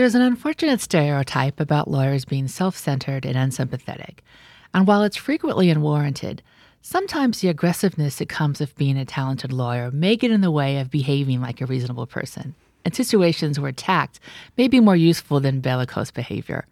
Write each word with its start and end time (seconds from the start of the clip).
There's 0.00 0.14
an 0.14 0.22
unfortunate 0.22 0.80
stereotype 0.80 1.60
about 1.60 1.90
lawyers 1.90 2.24
being 2.24 2.48
self 2.48 2.74
centered 2.74 3.26
and 3.26 3.36
unsympathetic. 3.36 4.24
And 4.72 4.86
while 4.86 5.02
it's 5.02 5.18
frequently 5.18 5.68
unwarranted, 5.68 6.42
sometimes 6.80 7.40
the 7.40 7.48
aggressiveness 7.48 8.16
that 8.16 8.30
comes 8.30 8.60
with 8.60 8.78
being 8.78 8.96
a 8.96 9.04
talented 9.04 9.52
lawyer 9.52 9.90
may 9.90 10.16
get 10.16 10.30
in 10.30 10.40
the 10.40 10.50
way 10.50 10.78
of 10.78 10.90
behaving 10.90 11.42
like 11.42 11.60
a 11.60 11.66
reasonable 11.66 12.06
person. 12.06 12.54
And 12.82 12.96
situations 12.96 13.60
where 13.60 13.72
tact 13.72 14.20
may 14.56 14.68
be 14.68 14.80
more 14.80 14.96
useful 14.96 15.38
than 15.38 15.60
bellicose 15.60 16.10
behavior. 16.10 16.64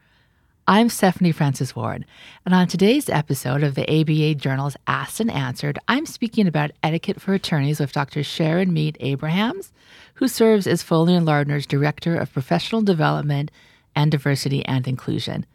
I'm 0.71 0.91
Stephanie 0.91 1.32
Francis 1.32 1.75
Ward, 1.75 2.05
and 2.45 2.55
on 2.55 2.69
today's 2.69 3.09
episode 3.09 3.62
of 3.62 3.75
the 3.75 3.91
ABA 3.91 4.34
Journal's 4.34 4.77
Asked 4.87 5.19
and 5.19 5.30
Answered, 5.30 5.79
I'm 5.89 6.05
speaking 6.05 6.46
about 6.46 6.73
etiquette 6.83 7.23
for 7.23 7.33
attorneys 7.33 7.80
with 7.80 7.93
Dr. 7.93 8.23
Sharon 8.23 8.75
Meit 8.75 8.98
Abrahams, 9.01 9.73
who 10.16 10.29
serves 10.29 10.66
as 10.66 10.83
Foley 10.83 11.15
and 11.15 11.25
Lardner's 11.25 11.66
Director 11.66 12.16
of 12.16 12.34
Professional 12.34 12.83
Development 12.83 13.51
and 13.96 14.11
Diversity 14.11 14.62
and 14.66 14.87
Inclusion. 14.87 15.46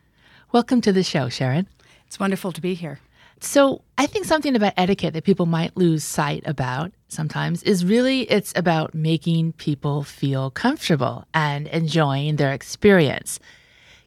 Welcome 0.51 0.81
to 0.81 0.91
the 0.91 1.03
show, 1.03 1.29
Sharon. 1.29 1.67
It's 2.07 2.19
wonderful 2.19 2.51
to 2.51 2.59
be 2.59 2.73
here. 2.73 2.99
So, 3.39 3.83
I 3.99 4.07
think 4.07 4.25
something 4.25 4.55
about 4.55 4.73
etiquette 4.77 5.13
that 5.13 5.25
people 5.25 5.45
might 5.45 5.77
lose 5.77 6.03
sight 6.03 6.41
about 6.47 6.91
sometimes 7.07 7.61
is 7.61 7.85
really 7.85 8.21
it's 8.31 8.51
about 8.55 8.95
making 8.95 9.53
people 9.53 10.01
feel 10.01 10.49
comfortable 10.49 11.27
and 11.35 11.67
enjoying 11.67 12.37
their 12.37 12.51
experience. 12.51 13.39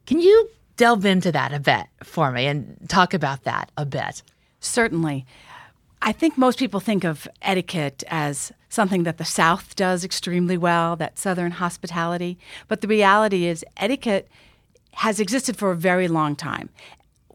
Can 0.04 0.20
you 0.20 0.50
delve 0.76 1.06
into 1.06 1.32
that 1.32 1.52
a 1.52 1.60
bit 1.60 1.86
for 2.02 2.30
me 2.30 2.46
and 2.46 2.76
talk 2.88 3.14
about 3.14 3.44
that 3.44 3.70
a 3.76 3.84
bit. 3.84 4.22
Certainly. 4.60 5.26
I 6.02 6.12
think 6.12 6.36
most 6.36 6.58
people 6.58 6.80
think 6.80 7.04
of 7.04 7.26
etiquette 7.42 8.04
as 8.08 8.52
something 8.68 9.04
that 9.04 9.18
the 9.18 9.24
South 9.24 9.74
does 9.74 10.04
extremely 10.04 10.56
well, 10.58 10.96
that 10.96 11.18
Southern 11.18 11.52
hospitality. 11.52 12.38
But 12.68 12.80
the 12.80 12.88
reality 12.88 13.46
is, 13.46 13.64
etiquette 13.76 14.28
has 14.92 15.18
existed 15.20 15.56
for 15.56 15.70
a 15.70 15.76
very 15.76 16.08
long 16.08 16.36
time. 16.36 16.68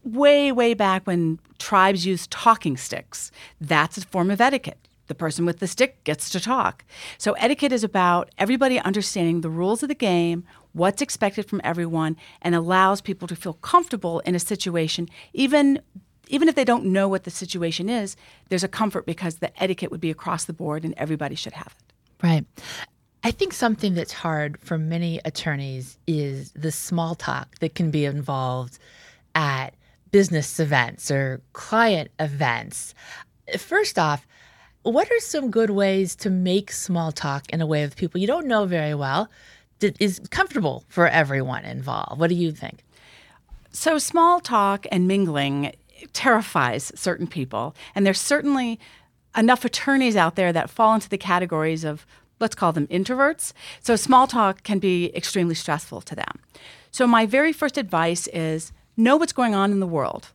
Way, 0.04 0.52
way 0.52 0.74
back 0.74 1.06
when 1.06 1.38
tribes 1.58 2.06
used 2.06 2.30
talking 2.30 2.76
sticks, 2.76 3.30
that's 3.60 3.98
a 3.98 4.06
form 4.06 4.30
of 4.30 4.40
etiquette. 4.40 4.78
The 5.08 5.14
person 5.14 5.44
with 5.44 5.58
the 5.58 5.66
stick 5.66 6.02
gets 6.04 6.30
to 6.30 6.40
talk. 6.40 6.84
So, 7.18 7.32
etiquette 7.34 7.72
is 7.72 7.84
about 7.84 8.30
everybody 8.38 8.78
understanding 8.78 9.40
the 9.40 9.50
rules 9.50 9.82
of 9.82 9.88
the 9.88 9.94
game, 9.94 10.44
what's 10.72 11.02
expected 11.02 11.46
from 11.46 11.60
everyone, 11.64 12.16
and 12.40 12.54
allows 12.54 13.00
people 13.00 13.28
to 13.28 13.36
feel 13.36 13.54
comfortable 13.54 14.20
in 14.20 14.34
a 14.34 14.40
situation, 14.40 15.08
even 15.32 15.80
even 16.28 16.48
if 16.48 16.54
they 16.54 16.64
don't 16.64 16.86
know 16.86 17.08
what 17.08 17.24
the 17.24 17.30
situation 17.30 17.90
is, 17.90 18.16
there's 18.48 18.64
a 18.64 18.68
comfort 18.68 19.04
because 19.04 19.36
the 19.36 19.62
etiquette 19.62 19.90
would 19.90 20.00
be 20.00 20.10
across 20.10 20.44
the 20.44 20.52
board 20.52 20.84
and 20.84 20.94
everybody 20.96 21.34
should 21.34 21.52
have 21.52 21.74
it. 21.78 22.24
Right. 22.24 22.46
I 23.22 23.30
think 23.32 23.52
something 23.52 23.94
that's 23.94 24.12
hard 24.12 24.58
for 24.58 24.78
many 24.78 25.20
attorneys 25.24 25.98
is 26.06 26.52
the 26.52 26.72
small 26.72 27.14
talk 27.14 27.58
that 27.58 27.74
can 27.74 27.90
be 27.90 28.04
involved 28.04 28.78
at 29.34 29.74
business 30.10 30.58
events 30.58 31.10
or 31.10 31.42
client 31.52 32.10
events. 32.18 32.94
First 33.58 33.98
off, 33.98 34.26
what 34.82 35.10
are 35.10 35.20
some 35.20 35.50
good 35.50 35.70
ways 35.70 36.16
to 36.16 36.30
make 36.30 36.72
small 36.72 37.12
talk 37.12 37.48
in 37.50 37.60
a 37.60 37.66
way 37.66 37.84
with 37.84 37.96
people 37.96 38.20
you 38.20 38.26
don't 38.26 38.46
know 38.46 38.64
very 38.66 38.94
well 38.94 39.30
is 39.82 40.20
comfortable 40.30 40.84
for 40.88 41.08
everyone 41.08 41.64
involved? 41.64 42.20
What 42.20 42.28
do 42.28 42.34
you 42.34 42.52
think? 42.52 42.84
So, 43.72 43.98
small 43.98 44.40
talk 44.40 44.86
and 44.92 45.08
mingling 45.08 45.72
terrifies 46.12 46.92
certain 46.94 47.26
people, 47.26 47.74
and 47.94 48.04
there's 48.04 48.20
certainly 48.20 48.78
enough 49.36 49.64
attorneys 49.64 50.16
out 50.16 50.36
there 50.36 50.52
that 50.52 50.68
fall 50.68 50.94
into 50.94 51.08
the 51.08 51.18
categories 51.18 51.84
of 51.84 52.06
let's 52.38 52.54
call 52.54 52.72
them 52.72 52.86
introverts. 52.88 53.52
So, 53.80 53.96
small 53.96 54.26
talk 54.26 54.62
can 54.62 54.78
be 54.78 55.14
extremely 55.16 55.54
stressful 55.54 56.02
to 56.02 56.14
them. 56.14 56.40
So, 56.90 57.06
my 57.06 57.24
very 57.24 57.52
first 57.52 57.78
advice 57.78 58.26
is 58.28 58.72
know 58.96 59.16
what's 59.16 59.32
going 59.32 59.54
on 59.54 59.72
in 59.72 59.80
the 59.80 59.86
world 59.86 60.28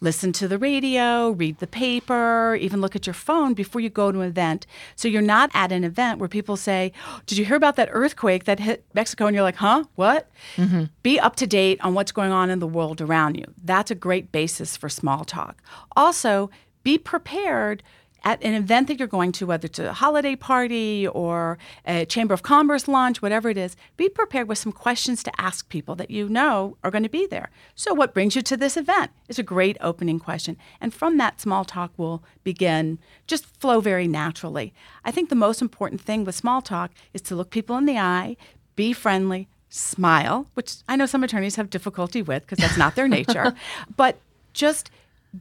listen 0.00 0.32
to 0.32 0.48
the 0.48 0.58
radio, 0.58 1.30
read 1.30 1.58
the 1.58 1.66
paper, 1.66 2.56
even 2.56 2.80
look 2.80 2.94
at 2.94 3.06
your 3.06 3.14
phone 3.14 3.54
before 3.54 3.80
you 3.80 3.88
go 3.88 4.12
to 4.12 4.20
an 4.20 4.28
event. 4.28 4.66
So 4.94 5.08
you're 5.08 5.22
not 5.22 5.50
at 5.54 5.72
an 5.72 5.84
event 5.84 6.18
where 6.18 6.28
people 6.28 6.56
say, 6.56 6.92
Did 7.26 7.38
you 7.38 7.44
hear 7.44 7.56
about 7.56 7.76
that 7.76 7.88
earthquake 7.92 8.44
that 8.44 8.60
hit 8.60 8.84
Mexico? 8.94 9.26
And 9.26 9.34
you're 9.34 9.42
like, 9.42 9.56
Huh? 9.56 9.84
What? 9.94 10.30
Mm-hmm. 10.56 10.84
Be 11.02 11.18
up 11.18 11.36
to 11.36 11.46
date 11.46 11.80
on 11.80 11.94
what's 11.94 12.12
going 12.12 12.32
on 12.32 12.50
in 12.50 12.58
the 12.58 12.66
world 12.66 13.00
around 13.00 13.36
you. 13.36 13.44
That's 13.64 13.90
a 13.90 13.94
great 13.94 14.32
basis 14.32 14.76
for 14.76 14.88
small 14.88 15.24
talk. 15.24 15.62
Also, 15.96 16.50
be 16.82 16.98
prepared 16.98 17.82
at 18.24 18.42
an 18.42 18.54
event 18.54 18.88
that 18.88 18.98
you're 18.98 19.08
going 19.08 19.32
to, 19.32 19.46
whether 19.46 19.66
it's 19.66 19.78
a 19.78 19.92
holiday 19.92 20.34
party 20.34 21.06
or 21.06 21.58
a 21.86 22.04
Chamber 22.06 22.34
of 22.34 22.42
Commerce 22.42 22.88
launch, 22.88 23.22
whatever 23.22 23.48
it 23.48 23.56
is, 23.56 23.76
be 23.96 24.08
prepared 24.08 24.48
with 24.48 24.58
some 24.58 24.72
questions 24.72 25.22
to 25.22 25.40
ask 25.40 25.68
people 25.68 25.94
that 25.94 26.10
you 26.10 26.28
know 26.28 26.76
are 26.82 26.90
going 26.90 27.04
to 27.04 27.08
be 27.08 27.26
there. 27.26 27.50
So, 27.74 27.94
what 27.94 28.14
brings 28.14 28.34
you 28.34 28.42
to 28.42 28.56
this 28.56 28.76
event 28.76 29.10
is 29.28 29.38
a 29.38 29.42
great 29.42 29.76
opening 29.80 30.18
question. 30.18 30.56
And 30.80 30.92
from 30.92 31.18
that, 31.18 31.40
small 31.40 31.64
talk 31.64 31.92
will 31.96 32.24
begin, 32.42 32.98
just 33.26 33.46
flow 33.60 33.80
very 33.80 34.08
naturally. 34.08 34.74
I 35.04 35.10
think 35.10 35.28
the 35.28 35.36
most 35.36 35.62
important 35.62 36.00
thing 36.00 36.24
with 36.24 36.34
small 36.34 36.62
talk 36.62 36.90
is 37.14 37.22
to 37.22 37.36
look 37.36 37.50
people 37.50 37.76
in 37.76 37.86
the 37.86 37.98
eye, 37.98 38.36
be 38.74 38.92
friendly, 38.92 39.48
smile, 39.68 40.46
which 40.54 40.76
I 40.88 40.96
know 40.96 41.06
some 41.06 41.24
attorneys 41.24 41.56
have 41.56 41.70
difficulty 41.70 42.22
with 42.22 42.42
because 42.42 42.58
that's 42.58 42.78
not 42.78 42.94
their 42.94 43.08
nature, 43.08 43.54
but 43.96 44.18
just 44.52 44.90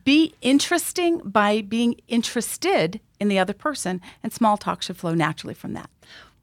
be 0.04 0.34
interesting 0.42 1.20
by 1.20 1.62
being 1.62 1.96
interested 2.08 3.00
in 3.20 3.28
the 3.28 3.40
other 3.40 3.54
person, 3.54 4.02
and 4.24 4.34
small 4.34 4.58
talk 4.58 4.82
should 4.82 4.98
flow 4.98 5.14
naturally 5.14 5.54
from 5.54 5.74
that. 5.74 5.90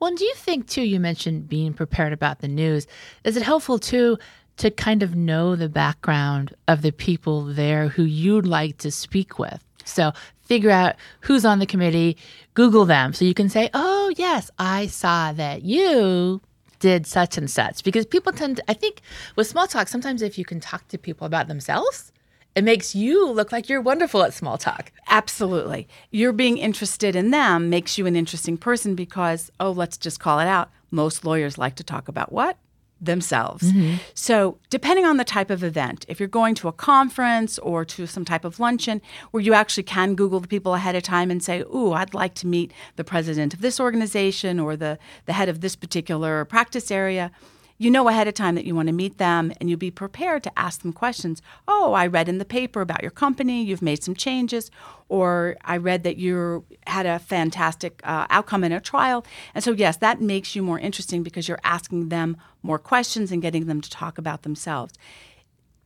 Well, 0.01 0.15
do 0.15 0.25
you 0.25 0.35
think, 0.35 0.67
too, 0.67 0.83
you 0.83 0.99
mentioned 0.99 1.49
being 1.49 1.75
prepared 1.75 2.13
about 2.13 2.41
the 2.41 2.49
news. 2.49 2.87
Is 3.25 3.37
it 3.37 3.43
helpful, 3.43 3.79
too, 3.79 4.19
to 4.57 4.71
kind 4.71 5.03
of 5.03 5.15
know 5.15 5.55
the 5.55 5.69
background 5.69 6.55
of 6.67 6.83
the 6.83 6.93
people 6.93 7.45
there 7.45 7.89
who 7.89 8.03
you'd 8.03 8.47
like 8.47 8.79
to 8.79 8.91
speak 8.91 9.39
with? 9.39 9.63
So 9.85 10.13
figure 10.43 10.71
out 10.71 10.97
who's 11.21 11.45
on 11.45 11.59
the 11.59 11.67
committee, 11.67 12.17
Google 12.55 12.85
them 12.85 13.13
so 13.13 13.25
you 13.25 13.35
can 13.35 13.49
say, 13.49 13.71
oh, 13.75 14.13
yes, 14.17 14.51
I 14.59 14.87
saw 14.87 15.33
that 15.33 15.63
you 15.63 16.41
did 16.79 17.07
such 17.07 17.39
and 17.39 17.51
such. 17.51 17.85
Because 17.85 18.07
people 18.07 18.33
tend 18.33 18.57
to, 18.57 18.65
I 18.69 18.75
think 18.75 19.03
with 19.37 19.47
small 19.47 19.67
talk, 19.67 19.89
sometimes 19.89 20.21
if 20.21 20.37
you 20.37 20.45
can 20.45 20.61
talk 20.61 20.89
to 20.89 20.99
people 20.99 21.27
about 21.27 21.49
themselves, 21.49 22.13
it 22.55 22.65
makes 22.65 22.95
you 22.95 23.31
look 23.31 23.53
like 23.53 23.69
you're 23.69 23.81
wonderful 23.81 24.23
at 24.23 24.35
small 24.35 24.59
talk. 24.59 24.93
Absolutely. 25.09 25.89
You're 26.11 26.33
being 26.33 26.59
interested 26.59 27.17
in 27.17 27.31
them 27.31 27.71
makes 27.71 27.97
you 27.97 28.07
an 28.07 28.17
interesting 28.17 28.57
person 28.59 28.95
because, 28.95 29.51
oh, 29.59 29.71
let's 29.71 29.97
just 29.97 30.21
call 30.21 30.39
it 30.39 30.47
out. 30.47 30.71
Most 30.91 31.25
lawyers 31.25 31.57
like 31.57 31.77
to 31.77 31.85
talk 31.85 32.09
about 32.09 32.31
what? 32.31 32.59
Themselves. 33.01 33.73
Mm-hmm. 33.73 33.97
So, 34.15 34.59
depending 34.71 35.07
on 35.07 35.17
the 35.17 35.25
type 35.25 35.51
of 35.51 35.65
event, 35.65 36.05
if 36.09 36.21
you're 36.21 36.29
going 36.29 36.55
to 36.57 36.69
a 36.69 36.73
conference 36.73 37.59
or 37.59 37.85
to 37.87 38.07
some 38.07 38.25
type 38.25 38.45
of 38.45 38.61
luncheon 38.61 39.01
where 39.31 39.43
you 39.43 39.55
actually 39.55 39.83
can 39.83 40.15
Google 40.15 40.39
the 40.39 40.47
people 40.47 40.75
ahead 40.75 40.95
of 40.95 41.03
time 41.03 41.31
and 41.31 41.43
say, 41.43 41.63
Ooh, 41.63 41.93
I'd 41.93 42.15
like 42.15 42.35
to 42.35 42.47
meet 42.47 42.73
the 42.97 43.03
president 43.03 43.55
of 43.55 43.61
this 43.61 43.81
organization 43.81 44.61
or 44.61 44.77
the, 44.77 44.99
the 45.25 45.33
head 45.33 45.49
of 45.49 45.63
this 45.63 45.75
particular 45.75 46.45
practice 46.45 46.93
area, 46.93 47.33
you 47.79 47.91
know 47.91 48.09
ahead 48.09 48.29
of 48.29 48.35
time 48.35 48.55
that 48.55 48.65
you 48.65 48.75
want 48.75 48.89
to 48.89 48.93
meet 48.93 49.19
them 49.19 49.53
and 49.61 49.69
you'll 49.69 49.79
be 49.79 49.91
prepared 49.91 50.43
to 50.45 50.59
ask 50.59 50.83
them 50.83 50.93
questions. 50.93 51.43
Oh, 51.67 51.93
I 51.93 52.07
read 52.07 52.29
in 52.29 52.39
the 52.39 52.45
paper 52.45 52.81
about 52.81 53.03
your 53.03 53.11
company, 53.11 53.63
you've 53.63 53.83
made 53.83 54.03
some 54.03 54.15
changes, 54.15 54.71
or 55.09 55.57
I 55.65 55.77
read 55.77 56.05
that 56.05 56.17
you 56.17 56.65
had 56.87 57.07
a 57.07 57.19
fantastic 57.19 58.01
uh, 58.05 58.27
outcome 58.31 58.65
in 58.65 58.73
a 58.73 58.81
trial. 58.81 59.25
And 59.55 59.63
so, 59.63 59.73
yes, 59.73 59.97
that 59.99 60.21
makes 60.21 60.55
you 60.57 60.63
more 60.63 60.79
interesting 60.79 61.23
because 61.23 61.49
you're 61.49 61.61
asking 61.65 62.09
them 62.09 62.37
more 62.63 62.79
questions 62.79 63.33
and 63.33 63.43
getting 63.43 63.67
them 63.67 63.81
to 63.81 63.91
talk 63.91 64.19
about 64.19 64.43
themselves. 64.43 64.95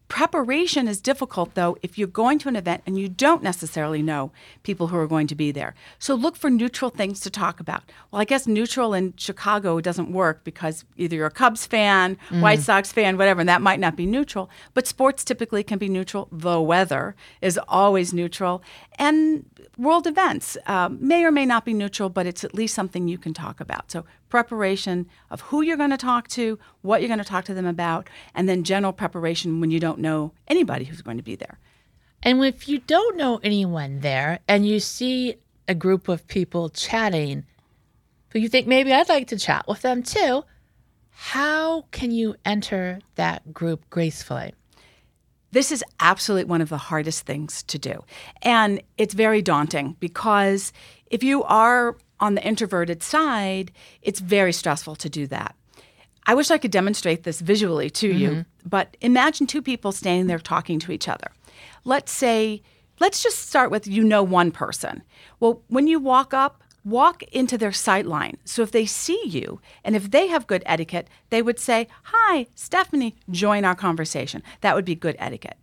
Preparation 0.08 0.86
is 0.86 1.00
difficult, 1.00 1.54
though, 1.54 1.76
if 1.82 1.98
you're 1.98 2.06
going 2.06 2.38
to 2.38 2.48
an 2.48 2.54
event 2.54 2.82
and 2.86 2.98
you 2.98 3.08
don't 3.08 3.42
necessarily 3.42 4.02
know 4.02 4.30
people 4.62 4.86
who 4.88 4.96
are 4.96 5.06
going 5.08 5.26
to 5.26 5.34
be 5.34 5.50
there. 5.50 5.74
So 5.98 6.14
look 6.14 6.36
for 6.36 6.48
neutral 6.48 6.90
things 6.90 7.18
to 7.20 7.30
talk 7.30 7.58
about. 7.58 7.82
Well, 8.10 8.22
I 8.22 8.24
guess 8.24 8.46
neutral 8.46 8.94
in 8.94 9.14
Chicago 9.16 9.80
doesn't 9.80 10.12
work 10.12 10.44
because 10.44 10.84
either 10.96 11.16
you're 11.16 11.26
a 11.26 11.30
Cubs 11.30 11.66
fan, 11.66 12.18
mm. 12.30 12.40
White 12.40 12.60
Sox 12.60 12.92
fan, 12.92 13.18
whatever, 13.18 13.40
and 13.40 13.48
that 13.48 13.62
might 13.62 13.80
not 13.80 13.96
be 13.96 14.06
neutral. 14.06 14.48
But 14.74 14.86
sports 14.86 15.24
typically 15.24 15.64
can 15.64 15.78
be 15.78 15.88
neutral. 15.88 16.28
The 16.30 16.60
weather 16.60 17.16
is 17.42 17.58
always 17.66 18.12
neutral. 18.12 18.62
And 19.00 19.44
world 19.76 20.06
events 20.06 20.56
um, 20.66 20.98
may 21.00 21.24
or 21.24 21.32
may 21.32 21.46
not 21.46 21.64
be 21.64 21.74
neutral, 21.74 22.10
but 22.10 22.26
it's 22.26 22.44
at 22.44 22.54
least 22.54 22.74
something 22.74 23.08
you 23.08 23.18
can 23.18 23.34
talk 23.34 23.60
about. 23.60 23.90
So, 23.90 24.04
preparation 24.36 25.06
of 25.30 25.40
who 25.40 25.62
you're 25.62 25.78
going 25.78 25.88
to 25.88 25.96
talk 25.96 26.28
to, 26.28 26.58
what 26.82 27.00
you're 27.00 27.08
going 27.08 27.16
to 27.16 27.24
talk 27.24 27.46
to 27.46 27.54
them 27.54 27.64
about, 27.64 28.10
and 28.34 28.46
then 28.46 28.64
general 28.64 28.92
preparation 28.92 29.60
when 29.62 29.70
you 29.70 29.80
don't 29.80 29.98
know 29.98 30.34
anybody 30.46 30.84
who's 30.84 31.00
going 31.00 31.16
to 31.16 31.22
be 31.22 31.36
there. 31.36 31.58
And 32.22 32.44
if 32.44 32.68
you 32.68 32.80
don't 32.80 33.16
know 33.16 33.40
anyone 33.42 34.00
there 34.00 34.40
and 34.46 34.68
you 34.68 34.78
see 34.78 35.36
a 35.66 35.74
group 35.74 36.06
of 36.08 36.28
people 36.28 36.68
chatting, 36.68 37.46
but 38.30 38.42
you 38.42 38.50
think 38.50 38.66
maybe 38.66 38.92
I'd 38.92 39.08
like 39.08 39.28
to 39.28 39.38
chat 39.38 39.66
with 39.66 39.80
them 39.80 40.02
too, 40.02 40.44
how 41.08 41.86
can 41.92 42.10
you 42.10 42.34
enter 42.44 43.00
that 43.14 43.54
group 43.54 43.88
gracefully? 43.88 44.52
This 45.52 45.72
is 45.72 45.82
absolutely 45.98 46.44
one 46.44 46.60
of 46.60 46.68
the 46.68 46.76
hardest 46.76 47.24
things 47.24 47.62
to 47.62 47.78
do. 47.78 48.04
And 48.42 48.82
it's 48.98 49.14
very 49.14 49.40
daunting 49.40 49.96
because 49.98 50.74
if 51.06 51.22
you 51.22 51.42
are 51.44 51.96
on 52.20 52.34
the 52.34 52.46
introverted 52.46 53.02
side, 53.02 53.72
it's 54.02 54.20
very 54.20 54.52
stressful 54.52 54.96
to 54.96 55.08
do 55.08 55.26
that. 55.28 55.54
I 56.26 56.34
wish 56.34 56.50
I 56.50 56.58
could 56.58 56.72
demonstrate 56.72 57.22
this 57.22 57.40
visually 57.40 57.88
to 57.90 58.08
you, 58.08 58.30
mm-hmm. 58.30 58.68
but 58.68 58.96
imagine 59.00 59.46
two 59.46 59.62
people 59.62 59.92
standing 59.92 60.26
there 60.26 60.40
talking 60.40 60.78
to 60.80 60.92
each 60.92 61.08
other. 61.08 61.30
Let's 61.84 62.10
say, 62.10 62.62
let's 62.98 63.22
just 63.22 63.48
start 63.48 63.70
with 63.70 63.86
you 63.86 64.02
know 64.02 64.22
one 64.24 64.50
person. 64.50 65.02
Well, 65.38 65.62
when 65.68 65.86
you 65.86 66.00
walk 66.00 66.34
up, 66.34 66.62
walk 66.84 67.22
into 67.24 67.58
their 67.58 67.72
sight 67.72 68.06
line. 68.06 68.38
So 68.44 68.62
if 68.62 68.72
they 68.72 68.86
see 68.86 69.20
you 69.24 69.60
and 69.84 69.94
if 69.94 70.10
they 70.10 70.28
have 70.28 70.46
good 70.46 70.62
etiquette, 70.66 71.08
they 71.30 71.42
would 71.42 71.58
say, 71.58 71.88
Hi, 72.04 72.46
Stephanie, 72.54 73.16
join 73.30 73.64
our 73.64 73.74
conversation. 73.74 74.42
That 74.62 74.74
would 74.74 74.84
be 74.84 74.94
good 74.94 75.16
etiquette. 75.18 75.58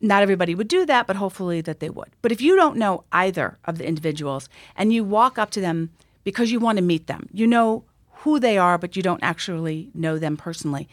Not 0.00 0.22
everybody 0.22 0.54
would 0.54 0.68
do 0.68 0.86
that, 0.86 1.06
but 1.06 1.16
hopefully 1.16 1.60
that 1.62 1.80
they 1.80 1.90
would. 1.90 2.10
But 2.22 2.32
if 2.32 2.40
you 2.40 2.54
don't 2.54 2.76
know 2.76 3.04
either 3.12 3.58
of 3.64 3.78
the 3.78 3.86
individuals 3.86 4.48
and 4.76 4.92
you 4.92 5.02
walk 5.02 5.38
up 5.38 5.50
to 5.50 5.60
them 5.60 5.90
because 6.24 6.52
you 6.52 6.60
want 6.60 6.78
to 6.78 6.84
meet 6.84 7.06
them, 7.06 7.28
you 7.32 7.46
know 7.46 7.84
who 8.22 8.38
they 8.38 8.58
are, 8.58 8.78
but 8.78 8.96
you 8.96 9.02
don't 9.02 9.22
actually 9.22 9.90
know 9.94 10.18
them 10.18 10.36
personally, 10.36 10.88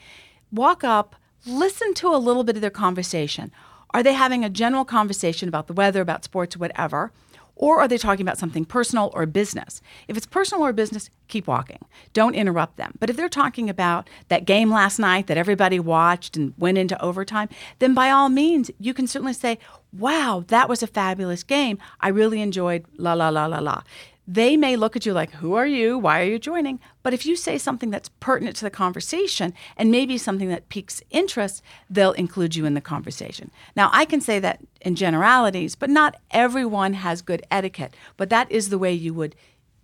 walk 0.52 0.84
up, 0.84 1.16
listen 1.46 1.94
to 1.96 2.08
a 2.08 2.18
little 2.18 2.44
bit 2.44 2.56
of 2.56 2.62
their 2.62 2.70
conversation. 2.70 3.52
Are 3.92 4.04
they 4.04 4.14
having 4.14 4.44
a 4.44 4.50
general 4.50 4.86
conversation 4.86 5.48
about 5.48 5.68
the 5.68 5.74
weather, 5.74 6.02
about 6.02 6.24
sports, 6.24 6.58
whatever? 6.58 7.12
Or 7.56 7.80
are 7.80 7.88
they 7.88 7.98
talking 7.98 8.26
about 8.26 8.38
something 8.38 8.66
personal 8.66 9.12
or 9.14 9.26
business? 9.26 9.82
If 10.08 10.18
it's 10.18 10.26
personal 10.26 10.66
or 10.66 10.74
business, 10.74 11.10
keep 11.28 11.48
walking. 11.48 11.80
Don't 12.14 12.36
interrupt 12.36 12.78
them. 12.78 12.96
But 13.00 13.10
if 13.10 13.16
they're 13.16 13.30
talking 13.30 13.70
about 13.70 14.10
that 14.28 14.46
game 14.46 14.70
last 14.70 15.00
night 15.00 15.28
that 15.28 15.38
everybody 15.38 15.80
watched 15.80 16.36
and 16.36 16.54
went 16.58 16.78
into 16.78 17.02
overtime, 17.02 17.50
then 17.80 17.94
by 17.94 18.10
all 18.10 18.30
means, 18.30 18.72
you 18.80 18.94
can 18.94 19.08
certainly 19.08 19.34
say, 19.34 19.58
Wow, 19.94 20.44
that 20.48 20.68
was 20.68 20.84
a 20.84 20.88
fabulous 20.88 21.44
game. 21.44 21.78
I 22.02 22.10
really 22.10 22.42
enjoyed 22.42 22.84
la 22.98 23.14
la 23.14 23.30
la 23.30 23.46
la 23.46 23.60
la. 23.60 23.84
They 24.28 24.58
may 24.58 24.76
look 24.76 24.96
at 24.96 25.06
you 25.06 25.14
like, 25.14 25.32
Who 25.34 25.54
are 25.54 25.68
you? 25.68 25.98
Why 25.98 26.22
are 26.22 26.26
you 26.26 26.40
joining? 26.40 26.80
But 27.04 27.14
if 27.14 27.26
you 27.26 27.36
say 27.36 27.58
something 27.58 27.92
that's 27.92 28.10
pertinent 28.20 28.56
to 28.58 28.66
the 28.66 28.72
conversation 28.72 29.54
and 29.78 29.92
maybe 29.92 30.18
something 30.18 30.50
that 30.50 30.70
piques 30.70 31.04
interest, 31.12 31.62
they'll 31.90 32.14
include 32.14 32.56
you 32.56 32.66
in 32.66 32.74
the 32.74 32.82
conversation. 32.82 33.52
Now, 33.76 33.90
I 33.94 34.06
can 34.06 34.22
say 34.22 34.40
that 34.40 34.62
in 34.82 34.96
generalities, 34.96 35.76
but 35.76 35.90
not 35.90 36.20
everyone 36.32 36.94
has 36.94 37.22
good 37.22 37.44
etiquette. 37.52 37.96
But 38.18 38.30
that 38.30 38.52
is 38.52 38.70
the 38.70 38.80
way 38.80 38.94
you 38.94 39.14
would 39.14 39.36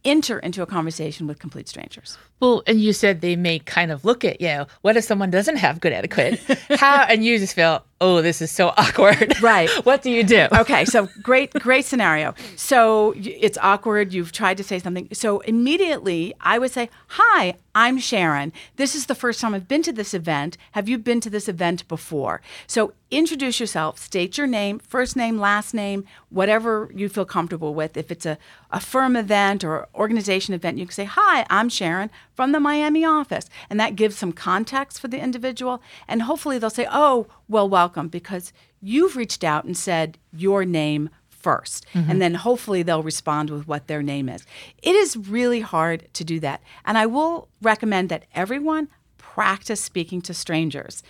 enter 0.04 0.40
into 0.40 0.64
a 0.64 0.66
conversation 0.66 1.28
with 1.28 1.38
complete 1.38 1.70
strangers. 1.70 2.18
Well, 2.42 2.64
and 2.66 2.82
you 2.82 2.92
said 2.92 3.22
they 3.22 3.36
may 3.36 3.60
kind 3.60 3.92
of 3.92 4.04
look 4.04 4.26
at 4.26 4.42
you. 4.42 4.66
What 4.82 4.98
if 4.98 5.04
someone 5.04 5.30
doesn't 5.30 5.58
have 5.58 5.80
good 5.80 5.94
etiquette? 5.94 6.40
How 6.72 7.04
and 7.10 7.24
you 7.24 7.38
just 7.38 7.54
feel, 7.54 7.86
oh, 8.02 8.24
this 8.24 8.42
is 8.42 8.52
so 8.52 8.74
awkward. 8.78 9.36
Right. 9.42 9.70
what 9.86 10.02
do 10.02 10.12
you 10.12 10.24
do? 10.24 10.48
okay, 10.52 10.86
so 10.86 11.08
great, 11.22 11.54
great 11.54 11.86
scenario. 11.86 12.34
So 12.56 13.14
it's 13.16 13.58
awkward. 13.60 14.14
You've 14.14 14.32
tried 14.32 14.58
to 14.58 14.64
say 14.64 14.80
something. 14.80 15.08
So 15.14 15.40
immediately 15.42 16.34
I 16.42 16.58
would 16.58 16.72
say, 16.72 16.90
Hi, 17.10 17.56
I'm 17.74 17.98
Sharon. 18.00 18.54
This 18.76 18.96
is 18.96 19.06
the 19.06 19.16
first 19.16 19.40
time 19.40 19.54
I've 19.54 19.68
been 19.68 19.84
to 19.84 19.94
this 19.94 20.14
event. 20.14 20.58
Have 20.72 20.90
you 20.90 20.98
been 20.98 21.22
to 21.22 21.30
this 21.30 21.48
event 21.48 21.88
before? 21.88 22.42
So 22.68 22.94
introduce 23.10 23.60
yourself, 23.60 24.00
state 24.00 24.38
your 24.38 24.48
name, 24.48 24.80
first 24.80 25.16
name, 25.16 25.38
last 25.40 25.74
name, 25.74 26.06
whatever 26.30 26.90
you 26.94 27.10
feel 27.10 27.26
comfortable 27.26 27.74
with. 27.74 27.98
If 27.98 28.12
it's 28.12 28.26
a, 28.26 28.38
a 28.72 28.80
firm 28.80 29.16
event 29.16 29.64
or 29.64 29.88
organization 29.96 30.54
event, 30.54 30.78
you 30.78 30.86
can 30.86 30.94
say, 30.94 31.06
Hi, 31.06 31.46
I'm 31.50 31.70
Sharon 31.70 32.10
from 32.34 32.52
the 32.52 32.60
Miami 32.60 33.06
office. 33.06 33.50
And 33.70 33.80
that 33.80 33.96
gives 33.96 34.18
some 34.18 34.32
context 34.32 35.00
for 35.00 35.08
the 35.08 35.20
individual. 35.20 35.82
And 36.08 36.24
hopefully 36.24 36.58
they'll 36.58 36.70
say, 36.70 36.88
Oh, 36.92 37.28
well, 37.48 37.68
welcome, 37.68 38.08
because 38.08 38.54
you've 38.82 39.16
reached 39.16 39.44
out 39.44 39.66
and 39.66 39.78
said 39.78 40.18
your 40.32 40.66
name 40.66 41.10
1st 41.42 41.84
mm-hmm. 41.94 42.12
And 42.12 42.22
then 42.22 42.36
hopefully 42.36 42.84
they'll 42.84 43.04
respond 43.04 43.50
with 43.50 43.68
what 43.68 43.88
their 43.88 44.04
name 44.04 44.30
is. 44.30 44.46
It 44.82 44.96
is 44.96 45.18
really 45.18 45.62
hard 45.62 46.08
to 46.14 46.24
do 46.24 46.40
that. 46.42 46.62
And 46.86 46.98
I 46.98 47.06
will 47.06 47.48
recommend 47.62 48.10
that 48.10 48.26
everyone 48.34 48.90
practice 49.18 49.82
speaking 49.82 50.22
to 50.22 50.34
strangers. 50.34 51.04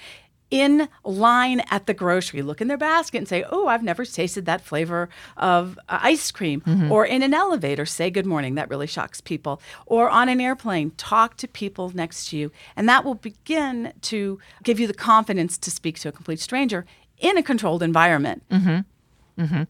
In 0.52 0.90
line 1.04 1.62
at 1.72 1.88
the 1.88 1.94
grocery, 1.94 2.42
look 2.42 2.62
in 2.62 2.68
their 2.68 2.78
basket 2.78 3.18
and 3.18 3.28
say, 3.28 3.44
Oh, 3.50 3.68
I've 3.68 3.84
never 3.84 4.06
tasted 4.06 4.46
that 4.46 4.62
flavor 4.62 5.10
of 5.38 5.80
uh, 5.90 6.00
ice 6.02 6.30
cream. 6.30 6.62
Mm-hmm. 6.62 6.92
Or 6.92 7.06
in 7.06 7.24
an 7.24 7.34
elevator, 7.34 7.86
say 7.86 8.10
good 8.10 8.26
morning. 8.26 8.56
That 8.56 8.70
really 8.70 8.88
shocks 8.88 9.22
people. 9.22 9.62
Or 9.86 10.10
on 10.10 10.30
an 10.30 10.42
airplane, 10.42 10.92
talk 10.92 11.38
to 11.38 11.48
people 11.48 11.92
next 11.96 12.30
to 12.30 12.38
you. 12.38 12.52
And 12.76 12.88
that 12.90 13.06
will 13.06 13.16
begin 13.16 13.94
to 14.02 14.40
give 14.64 14.80
you 14.80 14.88
the 14.88 14.94
confidence 14.94 15.58
to 15.58 15.72
speak 15.72 16.00
to 16.00 16.10
a 16.10 16.12
complete 16.12 16.40
stranger 16.40 16.86
in 17.18 17.38
a 17.38 17.44
controlled 17.44 17.82
environment. 17.82 18.44
Mm-hmm. 18.50 18.80
Mm-hmm. 19.42 19.64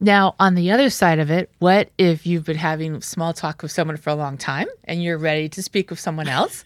Now, 0.00 0.34
on 0.38 0.54
the 0.54 0.70
other 0.70 0.90
side 0.90 1.18
of 1.18 1.30
it, 1.30 1.50
what 1.58 1.90
if 1.98 2.26
you've 2.26 2.44
been 2.44 2.56
having 2.56 3.00
small 3.00 3.32
talk 3.32 3.62
with 3.62 3.72
someone 3.72 3.96
for 3.96 4.10
a 4.10 4.14
long 4.14 4.36
time 4.36 4.66
and 4.84 5.02
you're 5.02 5.18
ready 5.18 5.48
to 5.50 5.62
speak 5.62 5.90
with 5.90 6.00
someone 6.00 6.28
else? 6.28 6.64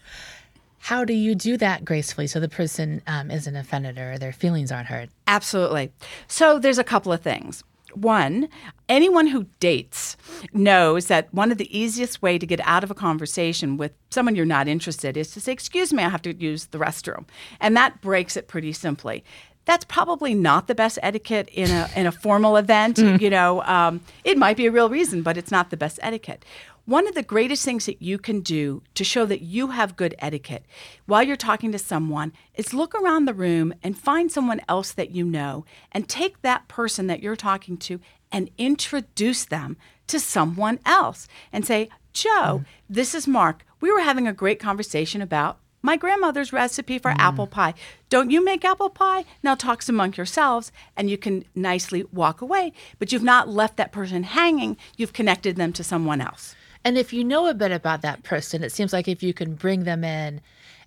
How 0.78 1.04
do 1.04 1.12
you 1.12 1.34
do 1.34 1.56
that 1.58 1.84
gracefully 1.84 2.26
so 2.26 2.40
the 2.40 2.48
person 2.48 3.02
um, 3.06 3.30
isn't 3.30 3.54
offended 3.56 3.98
or 3.98 4.16
their 4.18 4.32
feelings 4.32 4.72
aren't 4.72 4.88
hurt? 4.88 5.10
Absolutely. 5.26 5.92
So 6.28 6.58
there's 6.58 6.78
a 6.78 6.84
couple 6.84 7.12
of 7.12 7.20
things. 7.20 7.62
One, 7.94 8.48
anyone 8.88 9.26
who 9.26 9.46
dates 9.60 10.16
knows 10.52 11.06
that 11.06 11.32
one 11.32 11.50
of 11.50 11.58
the 11.58 11.76
easiest 11.76 12.20
way 12.22 12.38
to 12.38 12.46
get 12.46 12.60
out 12.64 12.84
of 12.84 12.90
a 12.90 12.94
conversation 12.94 13.76
with 13.76 13.92
someone 14.10 14.36
you're 14.36 14.44
not 14.44 14.68
interested 14.68 15.16
is 15.16 15.32
to 15.32 15.40
say, 15.40 15.52
"Excuse 15.52 15.92
me, 15.92 16.02
I 16.02 16.08
have 16.10 16.22
to 16.22 16.34
use 16.34 16.66
the 16.66 16.78
restroom." 16.78 17.24
And 17.60 17.76
that 17.76 18.00
breaks 18.00 18.36
it 18.36 18.46
pretty 18.46 18.72
simply. 18.72 19.24
That's 19.64 19.84
probably 19.86 20.34
not 20.34 20.66
the 20.66 20.74
best 20.74 20.98
etiquette 21.02 21.48
in 21.52 21.70
a 21.70 21.88
in 21.96 22.06
a 22.06 22.12
formal 22.12 22.56
event. 22.56 22.98
You 23.20 23.30
know, 23.30 23.62
um, 23.62 24.00
it 24.22 24.36
might 24.36 24.56
be 24.56 24.66
a 24.66 24.70
real 24.70 24.90
reason, 24.90 25.22
but 25.22 25.36
it's 25.38 25.50
not 25.50 25.70
the 25.70 25.76
best 25.76 25.98
etiquette. 26.02 26.44
One 26.88 27.06
of 27.06 27.14
the 27.14 27.22
greatest 27.22 27.66
things 27.66 27.84
that 27.84 28.00
you 28.00 28.16
can 28.16 28.40
do 28.40 28.82
to 28.94 29.04
show 29.04 29.26
that 29.26 29.42
you 29.42 29.66
have 29.72 29.94
good 29.94 30.14
etiquette 30.20 30.64
while 31.04 31.22
you're 31.22 31.36
talking 31.36 31.70
to 31.72 31.78
someone 31.78 32.32
is 32.54 32.72
look 32.72 32.94
around 32.94 33.26
the 33.26 33.34
room 33.34 33.74
and 33.82 33.98
find 33.98 34.32
someone 34.32 34.62
else 34.70 34.92
that 34.92 35.10
you 35.10 35.26
know 35.26 35.66
and 35.92 36.08
take 36.08 36.40
that 36.40 36.66
person 36.66 37.06
that 37.06 37.22
you're 37.22 37.36
talking 37.36 37.76
to 37.76 38.00
and 38.32 38.48
introduce 38.56 39.44
them 39.44 39.76
to 40.06 40.18
someone 40.18 40.78
else 40.86 41.28
and 41.52 41.66
say, 41.66 41.90
Joe, 42.14 42.62
mm. 42.62 42.64
this 42.88 43.14
is 43.14 43.28
Mark. 43.28 43.66
We 43.82 43.92
were 43.92 44.00
having 44.00 44.26
a 44.26 44.32
great 44.32 44.58
conversation 44.58 45.20
about 45.20 45.58
my 45.82 45.98
grandmother's 45.98 46.54
recipe 46.54 46.98
for 46.98 47.10
mm. 47.10 47.18
apple 47.18 47.46
pie. 47.46 47.74
Don't 48.08 48.30
you 48.30 48.42
make 48.42 48.64
apple 48.64 48.88
pie? 48.88 49.26
Now 49.42 49.56
talk 49.56 49.86
among 49.90 50.14
yourselves 50.14 50.72
and 50.96 51.10
you 51.10 51.18
can 51.18 51.44
nicely 51.54 52.04
walk 52.14 52.40
away. 52.40 52.72
But 52.98 53.12
you've 53.12 53.22
not 53.22 53.46
left 53.46 53.76
that 53.76 53.92
person 53.92 54.22
hanging, 54.22 54.78
you've 54.96 55.12
connected 55.12 55.56
them 55.56 55.74
to 55.74 55.84
someone 55.84 56.22
else. 56.22 56.54
And 56.88 56.96
if 56.96 57.12
you 57.12 57.22
know 57.22 57.46
a 57.46 57.52
bit 57.52 57.70
about 57.70 58.00
that 58.00 58.22
person, 58.22 58.64
it 58.64 58.72
seems 58.72 58.94
like 58.94 59.08
if 59.08 59.22
you 59.22 59.34
can 59.34 59.56
bring 59.56 59.84
them 59.84 60.04
in 60.04 60.40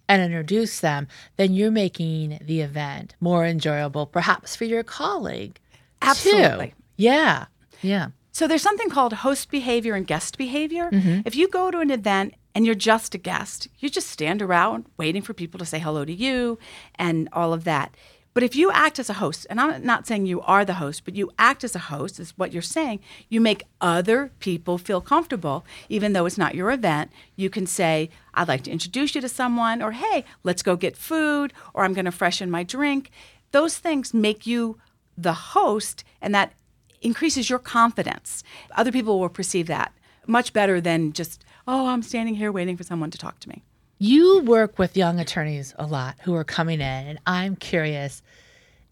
and 0.10 0.20
introduce 0.20 0.80
them, 0.80 1.08
then 1.38 1.54
you're 1.54 1.70
making 1.70 2.40
the 2.42 2.62
event 2.62 3.14
more 3.20 3.46
enjoyable, 3.46 4.08
perhaps 4.08 4.56
for 4.56 4.66
your 4.66 4.82
colleague. 4.82 5.60
too. 6.02 6.08
Absolutely. 6.08 6.74
Yeah. 6.98 7.46
Yeah. 7.84 8.08
So 8.32 8.48
there's 8.48 8.64
something 8.64 8.90
called 8.90 9.14
host 9.14 9.52
behavior 9.52 9.94
and 9.94 10.08
guest 10.08 10.40
behavior. 10.40 10.90
Mm-hmm. 10.90 11.22
If 11.24 11.36
you 11.36 11.48
go 11.48 11.70
to 11.70 11.82
an 11.82 11.92
event 11.92 12.34
and 12.56 12.66
you're 12.66 12.74
just 12.74 13.14
a 13.14 13.20
guest, 13.20 13.68
you 13.78 13.88
just 13.88 14.08
stand 14.08 14.42
around 14.42 14.86
waiting 14.98 15.22
for 15.22 15.36
people 15.36 15.60
to 15.60 15.68
say 15.68 15.78
hello 15.78 16.04
to 16.04 16.12
you 16.12 16.58
and 16.96 17.30
all 17.32 17.54
of 17.54 17.64
that. 17.66 17.94
But 18.34 18.44
if 18.44 18.56
you 18.56 18.72
act 18.72 18.98
as 18.98 19.10
a 19.10 19.16
host, 19.16 19.46
and 19.50 19.60
I'm 19.60 19.86
not 19.86 20.08
saying 20.08 20.26
you 20.26 20.40
are 20.42 20.64
the 20.64 20.76
host, 20.76 21.04
but 21.04 21.16
you 21.16 21.32
act 21.38 21.66
as 21.66 21.76
a 21.76 21.80
host, 21.80 22.20
is 22.20 22.38
what 22.38 22.54
you're 22.54 22.62
saying, 22.62 23.02
you 23.28 23.42
make 23.42 23.66
other 23.82 24.32
people 24.40 24.78
feel 24.78 25.02
comfortable, 25.02 25.66
even 25.90 26.14
though 26.14 26.26
it's 26.26 26.38
not 26.38 26.56
your 26.56 26.72
event. 26.72 27.12
You 27.36 27.50
can 27.50 27.68
say, 27.68 28.10
I'd 28.34 28.48
like 28.48 28.64
to 28.64 28.72
introduce 28.72 29.16
you 29.16 29.22
to 29.22 29.28
someone, 29.28 29.82
or 29.82 29.92
hey, 29.92 30.24
let's 30.44 30.64
go 30.64 30.78
get 30.78 30.96
food, 30.96 31.52
or 31.74 31.84
I'm 31.84 31.94
going 31.94 32.06
to 32.06 32.12
freshen 32.12 32.50
my 32.50 32.64
drink. 32.64 33.12
Those 33.52 33.78
things 33.78 34.14
make 34.14 34.48
you 34.48 34.80
the 35.18 35.34
host, 35.34 36.06
and 36.22 36.34
that 36.34 36.54
increases 37.02 37.50
your 37.50 37.60
confidence. 37.60 38.44
Other 38.76 38.94
people 38.94 39.20
will 39.20 39.30
perceive 39.30 39.68
that 39.68 39.92
much 40.26 40.54
better 40.54 40.80
than 40.80 41.12
just, 41.12 41.44
oh, 41.68 41.88
I'm 41.88 42.04
standing 42.04 42.36
here 42.36 42.52
waiting 42.52 42.78
for 42.78 42.84
someone 42.84 43.12
to 43.12 43.18
talk 43.18 43.40
to 43.42 43.50
me. 43.50 43.64
You 44.04 44.40
work 44.40 44.80
with 44.80 44.98
young 44.98 45.20
attorneys 45.20 45.76
a 45.78 45.86
lot 45.86 46.16
who 46.24 46.34
are 46.34 46.44
coming 46.44 46.82
in, 46.82 46.82
and 46.82 47.20
I'm 47.28 47.56
curious 47.56 48.24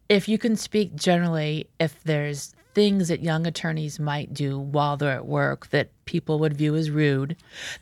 if 0.08 0.30
you 0.30 0.38
can 0.38 0.56
speak 0.56 0.96
generally 0.96 1.68
if 1.80 2.00
there's 2.04 2.54
things 2.76 3.08
that 3.08 3.24
young 3.24 3.48
attorneys 3.48 4.00
might 4.00 4.36
do 4.36 4.60
while 4.60 4.98
they're 4.98 5.14
at 5.16 5.26
work 5.26 5.72
that 5.72 5.90
people 6.06 6.38
would 6.38 6.56
view 6.56 6.76
as 6.76 6.92
rude, 6.92 7.36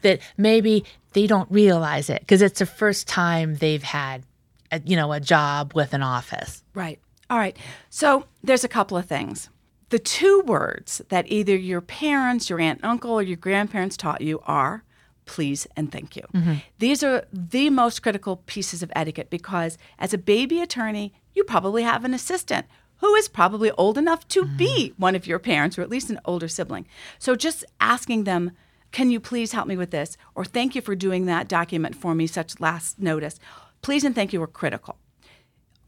that 0.04 0.22
maybe 0.38 0.86
they 1.12 1.28
don't 1.28 1.52
realize 1.52 2.10
it 2.10 2.22
because 2.22 2.42
it's 2.42 2.60
the 2.60 2.66
first 2.66 3.10
time 3.10 3.56
they've 3.56 3.84
had, 3.84 4.24
a, 4.72 4.80
you 4.86 4.96
know, 4.96 5.12
a 5.12 5.20
job 5.20 5.74
with 5.76 5.94
an 5.94 6.04
office. 6.04 6.64
Right. 6.74 6.98
All 7.30 7.38
right. 7.38 7.58
So 7.90 8.24
there's 8.42 8.64
a 8.64 8.70
couple 8.70 8.96
of 8.96 9.06
things. 9.06 9.50
The 9.90 10.00
two 10.00 10.44
words 10.46 11.02
that 11.10 11.30
either 11.30 11.58
your 11.58 11.82
parents, 11.82 12.50
your 12.50 12.62
aunt, 12.62 12.86
uncle, 12.86 13.12
or 13.12 13.22
your 13.22 13.36
grandparents 13.36 13.98
taught 13.98 14.22
you 14.22 14.40
are 14.46 14.86
please 15.28 15.68
and 15.76 15.92
thank 15.92 16.16
you. 16.16 16.24
Mm-hmm. 16.34 16.56
These 16.80 17.04
are 17.04 17.26
the 17.32 17.70
most 17.70 18.02
critical 18.02 18.38
pieces 18.46 18.82
of 18.82 18.92
etiquette 18.96 19.30
because 19.30 19.78
as 20.00 20.14
a 20.14 20.18
baby 20.18 20.62
attorney, 20.62 21.14
you 21.34 21.44
probably 21.44 21.84
have 21.84 22.04
an 22.04 22.14
assistant 22.14 22.66
who 22.98 23.14
is 23.16 23.28
probably 23.28 23.72
old 23.72 23.98
enough 23.98 24.28
to 24.30 24.44
mm-hmm. 24.44 24.58
be 24.58 24.94
one 24.98 25.16
of 25.16 25.28
your 25.28 25.40
parents 25.40 25.78
or 25.78 25.82
at 25.82 25.90
least 25.90 26.10
an 26.10 26.20
older 26.26 26.48
sibling. 26.48 26.88
So 27.20 27.36
just 27.36 27.64
asking 27.80 28.24
them 28.24 28.52
can 28.92 29.12
you 29.12 29.20
please 29.20 29.52
help 29.52 29.68
me 29.68 29.76
with 29.76 29.92
this? 29.92 30.18
Or 30.34 30.46
thank 30.46 30.74
you 30.74 30.82
for 30.82 30.96
doing 30.96 31.26
that 31.26 31.50
document 31.50 31.94
for 31.94 32.16
me, 32.16 32.26
such 32.26 32.60
last 32.60 33.00
notice. 33.00 33.38
Please 33.82 34.04
and 34.04 34.16
thank 34.16 34.34
you 34.34 34.42
are 34.42 34.48
critical. 34.48 34.98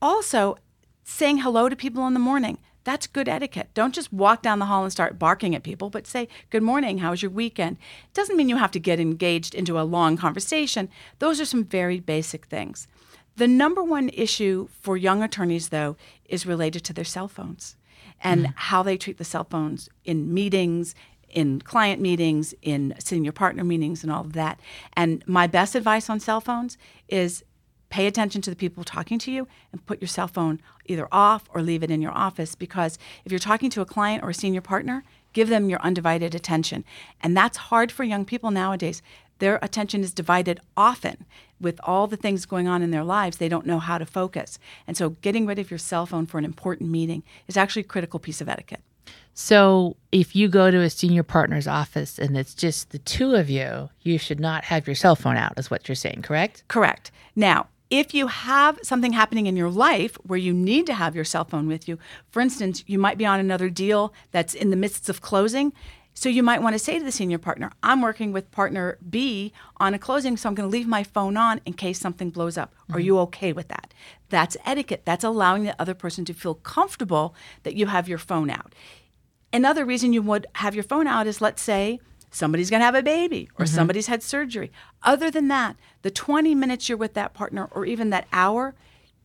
Also, 0.02 0.58
saying 1.04 1.40
hello 1.40 1.70
to 1.70 1.76
people 1.76 2.06
in 2.08 2.14
the 2.14 2.20
morning. 2.20 2.58
That's 2.90 3.06
good 3.06 3.30
etiquette. 3.30 3.70
Don't 3.76 3.94
just 3.94 4.12
walk 4.12 4.42
down 4.42 4.58
the 4.58 4.66
hall 4.66 4.82
and 4.82 4.92
start 4.92 5.20
barking 5.20 5.54
at 5.54 5.62
people, 5.62 5.92
but 5.92 6.08
say, 6.08 6.28
Good 6.50 6.64
morning, 6.64 6.98
how 6.98 7.12
was 7.12 7.22
your 7.22 7.30
weekend? 7.30 7.78
It 8.06 8.16
doesn't 8.16 8.36
mean 8.36 8.50
you 8.50 8.58
have 8.58 8.72
to 8.72 8.80
get 8.80 9.00
engaged 9.00 9.54
into 9.54 9.80
a 9.80 9.86
long 9.86 10.18
conversation. 10.18 10.90
Those 11.20 11.40
are 11.40 11.46
some 11.46 11.64
very 11.64 12.00
basic 12.00 12.48
things. 12.48 12.88
The 13.36 13.48
number 13.48 13.84
one 13.84 14.10
issue 14.10 14.70
for 14.82 14.98
young 14.98 15.22
attorneys, 15.22 15.70
though, 15.70 15.98
is 16.26 16.48
related 16.48 16.84
to 16.86 16.94
their 16.94 17.06
cell 17.06 17.28
phones 17.28 17.76
and 18.24 18.48
mm. 18.48 18.54
how 18.56 18.82
they 18.82 18.98
treat 18.98 19.20
the 19.20 19.24
cell 19.24 19.44
phones 19.44 19.88
in 20.04 20.34
meetings, 20.34 20.96
in 21.30 21.62
client 21.62 22.02
meetings, 22.02 22.56
in 22.64 22.96
senior 22.98 23.32
partner 23.32 23.64
meetings, 23.64 24.02
and 24.02 24.12
all 24.12 24.22
of 24.22 24.34
that. 24.34 24.60
And 24.94 25.24
my 25.28 25.46
best 25.46 25.76
advice 25.76 26.10
on 26.10 26.20
cell 26.20 26.42
phones 26.42 26.76
is 27.08 27.44
pay 27.90 28.08
attention 28.08 28.42
to 28.42 28.50
the 28.50 28.56
people 28.56 28.84
talking 28.84 29.20
to 29.20 29.32
you 29.32 29.48
and 29.72 29.86
put 29.86 30.02
your 30.02 30.08
cell 30.08 30.28
phone 30.28 30.62
either 30.86 31.08
off 31.12 31.50
or 31.54 31.62
leave 31.62 31.84
it 31.84 31.92
in 31.92 32.02
your 32.02 32.12
office 32.12 32.56
because 32.56 32.98
if 33.26 33.32
you're 33.32 33.40
talking 33.40 33.70
to 33.72 33.82
a 33.82 33.86
client 33.86 34.24
or 34.24 34.30
a 34.30 34.34
senior 34.34 34.62
partner, 34.62 35.04
give 35.34 35.50
them 35.50 35.70
your 35.70 35.82
undivided 35.82 36.34
attention. 36.34 36.84
And 37.22 37.36
that's 37.36 37.58
hard 37.58 37.92
for 37.92 38.04
young 38.04 38.26
people 38.26 38.52
nowadays. 38.52 39.02
Their 39.40 39.60
attention 39.62 40.02
is 40.02 40.14
divided 40.14 40.60
often 40.76 41.26
with 41.62 41.80
all 41.84 42.08
the 42.08 42.18
things 42.18 42.46
going 42.46 42.68
on 42.68 42.82
in 42.82 42.92
their 42.92 43.04
lives. 43.04 43.38
They 43.38 43.50
don't 43.50 43.66
know 43.66 43.80
how 43.80 43.98
to 43.98 44.06
focus. 44.06 44.60
And 44.86 44.98
so 44.98 45.12
getting 45.22 45.46
rid 45.46 45.60
of 45.60 45.72
your 45.72 45.78
cell 45.78 46.06
phone 46.06 46.26
for 46.26 46.38
an 46.38 46.46
important 46.46 46.90
meeting 46.90 47.24
is 47.48 47.58
actually 47.58 47.82
a 47.82 47.86
critical 47.86 48.20
piece 48.20 48.42
of 48.42 48.50
etiquette. 48.50 48.82
So, 49.34 49.96
if 50.12 50.36
you 50.36 50.50
go 50.50 50.70
to 50.70 50.82
a 50.82 50.90
senior 50.90 51.24
partner's 51.24 51.66
office 51.66 52.20
and 52.20 52.38
it's 52.38 52.54
just 52.54 52.90
the 52.90 53.00
two 53.00 53.36
of 53.36 53.50
you, 53.50 53.90
you 54.02 54.18
should 54.18 54.40
not 54.40 54.66
have 54.66 54.86
your 54.86 54.96
cell 54.96 55.16
phone 55.16 55.38
out, 55.38 55.58
is 55.58 55.72
what 55.72 55.88
you're 55.88 55.96
saying, 55.96 56.24
correct? 56.24 56.66
Correct. 56.68 57.10
Now, 57.38 57.68
if 57.90 58.14
you 58.14 58.28
have 58.28 58.80
something 58.84 59.14
happening 59.14 59.48
in 59.48 59.58
your 59.58 59.70
life 59.70 60.16
where 60.24 60.38
you 60.38 60.54
need 60.54 60.86
to 60.86 60.94
have 60.94 61.16
your 61.16 61.26
cell 61.26 61.46
phone 61.46 61.68
with 61.68 61.88
you, 61.88 61.98
for 62.30 62.42
instance, 62.42 62.84
you 62.88 63.00
might 63.00 63.18
be 63.18 63.26
on 63.26 63.40
another 63.40 63.70
deal 63.70 64.14
that's 64.32 64.54
in 64.54 64.70
the 64.70 64.76
midst 64.76 65.10
of 65.10 65.22
closing. 65.22 65.74
So 66.14 66.28
you 66.28 66.44
might 66.44 66.62
want 66.62 66.74
to 66.74 66.80
say 66.80 67.00
to 67.00 67.06
the 67.06 67.12
senior 67.12 67.38
partner, 67.38 67.72
I'm 67.82 68.02
working 68.02 68.34
with 68.34 68.52
partner 68.52 68.98
B 69.10 69.54
on 69.78 69.94
a 69.94 70.00
closing, 70.00 70.36
so 70.36 70.50
I'm 70.50 70.56
going 70.56 70.70
to 70.70 70.72
leave 70.72 70.88
my 70.88 71.04
phone 71.04 71.38
on 71.38 71.62
in 71.66 71.74
case 71.74 72.00
something 72.00 72.30
blows 72.30 72.58
up. 72.58 72.74
Mm-hmm. 72.74 72.96
Are 72.96 73.00
you 73.00 73.20
okay 73.20 73.54
with 73.54 73.70
that? 73.70 73.94
That's 74.30 74.58
etiquette. 74.66 75.04
That's 75.06 75.24
allowing 75.24 75.64
the 75.64 75.80
other 75.82 75.94
person 75.94 76.26
to 76.26 76.34
feel 76.34 76.56
comfortable 76.56 77.36
that 77.64 77.76
you 77.76 77.88
have 77.88 78.10
your 78.10 78.18
phone 78.18 78.50
out. 78.50 78.76
Another 79.54 79.86
reason 79.86 80.14
you 80.14 80.22
would 80.22 80.46
have 80.56 80.76
your 80.76 80.84
phone 80.84 81.08
out 81.08 81.26
is 81.26 81.42
let's 81.42 81.62
say 81.62 82.00
somebody's 82.32 82.70
going 82.70 82.80
to 82.82 82.86
have 82.86 82.96
a 82.96 83.04
baby 83.04 83.50
or 83.58 83.66
mm-hmm. 83.66 83.76
somebody's 83.76 84.08
had 84.08 84.24
surgery. 84.24 84.72
Other 85.04 85.32
than 85.32 85.48
that, 85.48 85.76
the 86.02 86.12
20 86.12 86.56
minutes 86.56 86.90
you're 86.90 86.98
with 86.98 87.14
that 87.14 87.34
partner 87.34 87.68
or 87.72 87.86
even 87.86 88.10
that 88.10 88.28
hour, 88.32 88.76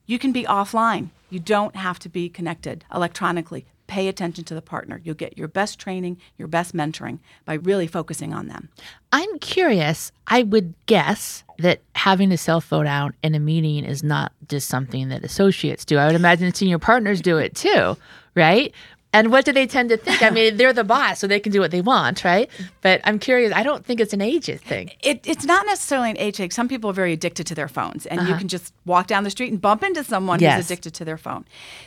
you 0.06 0.18
can 0.18 0.32
be 0.32 0.44
offline. 0.44 1.08
You 1.30 1.40
don't 1.40 1.76
have 1.76 1.99
to 2.00 2.08
be 2.08 2.28
connected 2.28 2.84
electronically. 2.94 3.66
Pay 3.87 4.08
attention 4.08 4.44
to 4.44 4.54
the 4.54 4.62
partner. 4.62 5.00
You'll 5.04 5.14
get 5.14 5.37
your 5.37 5.49
best 5.49 5.78
training, 5.78 6.18
your 6.38 6.49
best 6.49 6.75
mentoring 6.75 7.18
by 7.44 7.54
really 7.54 7.87
focusing 7.87 8.32
on 8.32 8.49
them. 8.49 8.70
I'm 9.12 9.38
curious. 9.40 10.11
I 10.26 10.42
would 10.42 10.75
guess 10.87 11.44
that 11.58 11.82
having 11.94 12.32
a 12.32 12.38
cell 12.38 12.61
phone 12.61 12.87
out 12.87 13.14
in 13.23 13.34
a 13.34 13.40
meeting 13.40 13.84
is 13.84 14.02
not 14.02 14.32
just 14.49 14.68
something 14.68 15.11
that 15.11 15.23
associates 15.23 15.84
do. 15.84 15.99
I 15.99 16.06
would 16.06 16.16
imagine 16.16 16.52
senior 16.54 16.78
partners 16.78 17.20
do 17.20 17.37
it 17.37 17.54
too, 17.54 17.96
right? 18.34 18.73
And 19.14 19.30
what 19.30 19.44
do 19.44 19.52
they 19.52 19.66
tend 19.68 19.90
to 19.90 19.97
think? 19.97 20.23
I 20.23 20.30
mean, 20.30 20.56
they're 20.56 20.73
the 20.73 20.83
boss, 20.83 21.21
so 21.21 21.28
they 21.28 21.38
can 21.38 21.52
do 21.52 21.61
what 21.61 21.71
they 21.71 21.80
want, 21.80 22.25
right? 22.25 22.50
But 22.83 23.00
I'm 23.04 23.21
curious. 23.21 23.52
I 23.54 23.62
don't 23.62 23.87
think 23.87 24.00
it's 24.00 24.12
an 24.12 24.21
age 24.21 24.47
thing. 24.47 24.90
It, 25.02 25.25
it's 25.25 25.44
not 25.44 25.64
necessarily 25.66 26.11
an 26.11 26.18
age 26.18 26.37
thing. 26.37 26.50
Some 26.50 26.68
people 26.68 26.90
are 26.90 26.94
very 26.94 27.12
addicted 27.12 27.47
to 27.47 27.54
their 27.54 27.68
phones, 27.68 28.06
and 28.06 28.18
uh-huh. 28.18 28.33
you 28.33 28.37
can 28.37 28.49
just 28.49 28.75
walk 28.85 29.06
down 29.06 29.23
the 29.23 29.30
street 29.30 29.52
and 29.52 29.61
bump 29.61 29.85
into 29.85 30.02
someone 30.02 30.40
yes. 30.40 30.56
who's 30.56 30.66
addicted 30.66 30.94
to 30.94 31.04
their 31.04 31.16
phone. 31.16 31.44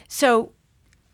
So 0.08 0.54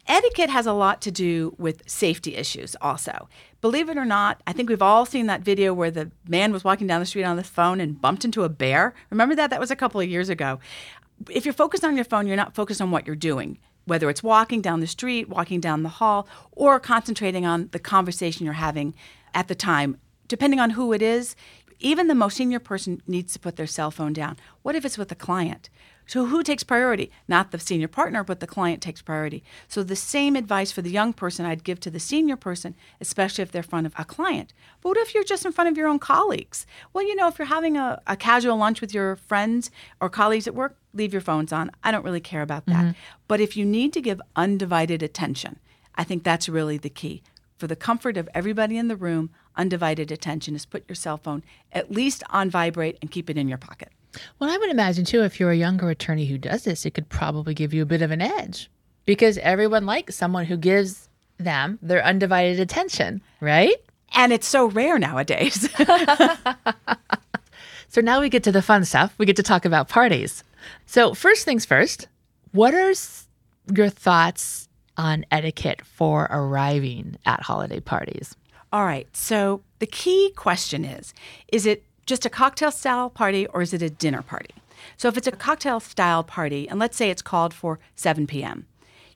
etiquette 0.07 0.51
has 0.51 0.67
a 0.67 0.73
lot 0.73 1.01
to 1.01 1.11
do 1.11 1.55
with 1.57 1.81
safety 1.89 2.35
issues 2.35 2.75
also. 2.79 3.27
Believe 3.61 3.89
it 3.89 3.97
or 3.97 4.05
not, 4.05 4.39
I 4.45 4.53
think 4.53 4.69
we've 4.69 4.83
all 4.83 5.07
seen 5.07 5.25
that 5.27 5.41
video 5.41 5.73
where 5.73 5.89
the 5.89 6.11
man 6.27 6.53
was 6.53 6.63
walking 6.63 6.85
down 6.85 6.99
the 6.99 7.07
street 7.07 7.23
on 7.23 7.37
his 7.37 7.47
phone 7.47 7.81
and 7.81 7.99
bumped 7.99 8.23
into 8.23 8.43
a 8.43 8.49
bear. 8.49 8.93
Remember 9.09 9.33
that? 9.33 9.49
That 9.49 9.59
was 9.59 9.71
a 9.71 9.75
couple 9.75 9.99
of 9.99 10.07
years 10.07 10.29
ago. 10.29 10.59
If 11.29 11.43
you're 11.45 11.53
focused 11.53 11.83
on 11.83 11.95
your 11.95 12.05
phone, 12.05 12.27
you're 12.27 12.35
not 12.35 12.53
focused 12.53 12.81
on 12.81 12.91
what 12.91 13.07
you're 13.07 13.15
doing 13.15 13.57
whether 13.85 14.09
it's 14.09 14.23
walking 14.23 14.61
down 14.61 14.79
the 14.79 14.87
street, 14.87 15.29
walking 15.29 15.59
down 15.59 15.83
the 15.83 15.89
hall, 15.89 16.27
or 16.51 16.79
concentrating 16.79 17.45
on 17.45 17.69
the 17.71 17.79
conversation 17.79 18.45
you're 18.45 18.53
having 18.53 18.93
at 19.33 19.47
the 19.47 19.55
time. 19.55 19.97
Depending 20.27 20.59
on 20.59 20.71
who 20.71 20.93
it 20.93 21.01
is, 21.01 21.35
even 21.79 22.07
the 22.07 22.15
most 22.15 22.37
senior 22.37 22.59
person 22.59 23.01
needs 23.07 23.33
to 23.33 23.39
put 23.39 23.57
their 23.57 23.67
cell 23.67 23.91
phone 23.91 24.13
down. 24.13 24.37
What 24.61 24.75
if 24.75 24.85
it's 24.85 24.97
with 24.97 25.11
a 25.11 25.15
client? 25.15 25.69
So, 26.05 26.25
who 26.25 26.43
takes 26.43 26.63
priority? 26.63 27.11
Not 27.27 27.51
the 27.51 27.59
senior 27.59 27.87
partner, 27.87 28.23
but 28.23 28.39
the 28.39 28.47
client 28.47 28.81
takes 28.81 29.01
priority. 29.01 29.43
So, 29.67 29.83
the 29.83 29.95
same 29.95 30.35
advice 30.35 30.71
for 30.71 30.81
the 30.81 30.89
young 30.89 31.13
person 31.13 31.45
I'd 31.45 31.63
give 31.63 31.79
to 31.81 31.89
the 31.89 31.99
senior 31.99 32.35
person, 32.35 32.75
especially 32.99 33.41
if 33.41 33.51
they're 33.51 33.61
in 33.61 33.69
front 33.69 33.85
of 33.85 33.93
a 33.97 34.03
client. 34.03 34.53
But 34.81 34.89
what 34.89 34.97
if 34.97 35.13
you're 35.13 35.23
just 35.23 35.45
in 35.45 35.53
front 35.53 35.69
of 35.69 35.77
your 35.77 35.87
own 35.87 35.99
colleagues? 35.99 36.65
Well, 36.91 37.07
you 37.07 37.15
know, 37.15 37.27
if 37.27 37.39
you're 37.39 37.47
having 37.47 37.77
a, 37.77 38.01
a 38.05 38.17
casual 38.17 38.57
lunch 38.57 38.81
with 38.81 38.93
your 38.93 39.15
friends 39.15 39.71
or 40.01 40.09
colleagues 40.09 40.47
at 40.47 40.55
work, 40.55 40.75
leave 40.93 41.13
your 41.13 41.21
phones 41.21 41.51
on. 41.51 41.71
I 41.83 41.91
don't 41.91 42.05
really 42.05 42.21
care 42.21 42.41
about 42.41 42.65
that. 42.67 42.85
Mm-hmm. 42.85 42.99
But 43.27 43.41
if 43.41 43.57
you 43.57 43.65
need 43.65 43.93
to 43.93 44.01
give 44.01 44.21
undivided 44.35 45.01
attention, 45.01 45.59
I 45.95 46.03
think 46.03 46.23
that's 46.23 46.49
really 46.49 46.77
the 46.77 46.89
key. 46.89 47.23
For 47.57 47.67
the 47.67 47.75
comfort 47.75 48.17
of 48.17 48.29
everybody 48.33 48.77
in 48.77 48.87
the 48.87 48.95
room, 48.95 49.29
undivided 49.55 50.11
attention 50.11 50.55
is 50.55 50.65
put 50.65 50.87
your 50.87 50.95
cell 50.95 51.17
phone 51.17 51.43
at 51.71 51.91
least 51.91 52.23
on 52.29 52.49
vibrate 52.49 52.97
and 53.01 53.11
keep 53.11 53.29
it 53.29 53.37
in 53.37 53.47
your 53.47 53.57
pocket. 53.57 53.89
Well, 54.39 54.49
I 54.49 54.57
would 54.57 54.69
imagine 54.69 55.05
too, 55.05 55.23
if 55.23 55.39
you're 55.39 55.51
a 55.51 55.55
younger 55.55 55.89
attorney 55.89 56.25
who 56.25 56.37
does 56.37 56.63
this, 56.63 56.85
it 56.85 56.93
could 56.93 57.09
probably 57.09 57.53
give 57.53 57.73
you 57.73 57.81
a 57.81 57.87
bit 57.87 58.01
of 58.01 58.11
an 58.11 58.21
edge 58.21 58.69
because 59.05 59.37
everyone 59.39 59.85
likes 59.85 60.15
someone 60.15 60.45
who 60.45 60.57
gives 60.57 61.09
them 61.37 61.79
their 61.81 62.03
undivided 62.03 62.59
attention, 62.59 63.21
right? 63.39 63.75
And 64.13 64.31
it's 64.31 64.47
so 64.47 64.67
rare 64.67 64.99
nowadays. 64.99 65.67
so 67.87 68.01
now 68.01 68.21
we 68.21 68.29
get 68.29 68.43
to 68.43 68.51
the 68.51 68.61
fun 68.61 68.85
stuff. 68.85 69.13
We 69.17 69.25
get 69.25 69.35
to 69.37 69.43
talk 69.43 69.65
about 69.65 69.89
parties. 69.89 70.43
So, 70.85 71.13
first 71.13 71.45
things 71.45 71.65
first, 71.65 72.07
what 72.51 72.73
are 72.73 72.93
your 73.75 73.89
thoughts 73.89 74.69
on 74.97 75.25
etiquette 75.31 75.85
for 75.85 76.27
arriving 76.29 77.17
at 77.25 77.41
holiday 77.41 77.79
parties? 77.79 78.35
All 78.71 78.85
right. 78.85 79.07
So, 79.15 79.61
the 79.79 79.87
key 79.87 80.31
question 80.35 80.85
is 80.85 81.13
is 81.51 81.65
it 81.65 81.83
just 82.05 82.25
a 82.25 82.29
cocktail 82.29 82.71
style 82.71 83.09
party 83.09 83.47
or 83.47 83.61
is 83.61 83.73
it 83.73 83.81
a 83.81 83.89
dinner 83.89 84.21
party? 84.21 84.53
So 84.97 85.07
if 85.07 85.17
it's 85.17 85.27
a 85.27 85.31
cocktail 85.31 85.79
style 85.79 86.23
party, 86.23 86.67
and 86.67 86.79
let's 86.79 86.97
say 86.97 87.09
it's 87.09 87.21
called 87.21 87.53
for 87.53 87.79
7 87.95 88.27
p.m., 88.27 88.65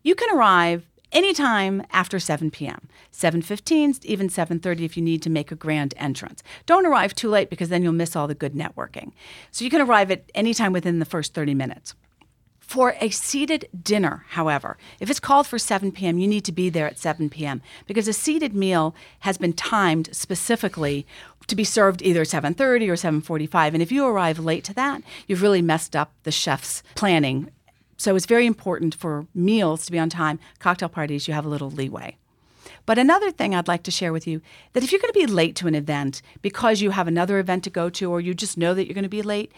you 0.04 0.16
can 0.16 0.36
arrive 0.36 0.86
anytime 1.12 1.84
after 1.92 2.20
7 2.20 2.52
p.m. 2.52 2.88
7:15, 3.14 4.06
even 4.06 4.28
7:30 4.30 4.82
if 4.82 4.98
you 4.98 5.04
need 5.04 5.22
to 5.24 5.30
make 5.30 5.52
a 5.52 5.56
grand 5.56 5.94
entrance. 5.98 6.44
Don't 6.66 6.86
arrive 6.86 7.16
too 7.16 7.30
late 7.30 7.50
because 7.50 7.70
then 7.70 7.84
you'll 7.84 7.94
miss 7.94 8.16
all 8.16 8.28
the 8.28 8.36
good 8.36 8.54
networking. 8.54 9.12
So 9.52 9.66
you 9.66 9.72
can 9.72 9.82
arrive 9.82 10.12
at 10.12 10.30
any 10.36 10.54
time 10.54 10.74
within 10.74 11.00
the 11.00 11.06
first 11.06 11.34
30 11.34 11.54
minutes. 11.54 11.96
For 12.60 12.96
a 13.00 13.10
seated 13.10 13.70
dinner, 13.82 14.26
however, 14.32 14.78
if 15.00 15.10
it's 15.10 15.22
called 15.22 15.48
for 15.48 15.58
7 15.58 15.94
p.m., 15.94 16.18
you 16.18 16.28
need 16.28 16.44
to 16.44 16.52
be 16.52 16.70
there 16.70 16.86
at 16.86 17.00
7 17.00 17.30
p.m. 17.30 17.62
because 17.86 18.10
a 18.10 18.14
seated 18.14 18.54
meal 18.54 18.94
has 19.20 19.38
been 19.38 19.54
timed 19.54 20.10
specifically 20.12 21.08
to 21.48 21.56
be 21.56 21.64
served 21.64 22.02
either 22.02 22.26
7:30 22.26 22.90
or 22.90 22.96
7:45 22.96 23.74
and 23.74 23.82
if 23.82 23.92
you 23.92 24.06
arrive 24.06 24.38
late 24.38 24.66
to 24.66 24.74
that, 24.74 25.02
you've 25.28 25.42
really 25.42 25.62
messed 25.62 25.96
up 25.96 26.12
the 26.24 26.32
chef's 26.32 26.84
planning. 26.94 27.50
So 27.98 28.16
it's 28.16 28.26
very 28.26 28.46
important 28.46 28.96
for 28.96 29.28
meals 29.34 29.86
to 29.86 29.92
be 29.92 30.00
on 30.00 30.10
time. 30.10 30.40
Cocktail 30.60 30.90
parties, 30.90 31.28
you 31.28 31.34
have 31.34 31.46
a 31.46 31.50
little 31.50 31.72
leeway. 31.72 32.16
But 32.86 32.98
another 32.98 33.32
thing 33.32 33.54
I'd 33.54 33.68
like 33.68 33.84
to 33.84 33.92
share 33.92 34.14
with 34.14 34.28
you 34.28 34.42
that 34.74 34.84
if 34.84 34.92
you're 34.92 35.02
going 35.02 35.14
to 35.14 35.20
be 35.20 35.26
late 35.26 35.56
to 35.58 35.68
an 35.68 35.76
event 35.76 36.22
because 36.42 36.82
you 36.82 36.92
have 36.92 37.08
another 37.08 37.40
event 37.40 37.64
to 37.66 37.70
go 37.70 37.90
to 37.90 38.12
or 38.12 38.22
you 38.22 38.34
just 38.34 38.58
know 38.58 38.74
that 38.74 38.86
you're 38.86 38.94
going 38.94 39.04
to 39.04 39.10
be 39.10 39.22
late, 39.22 39.52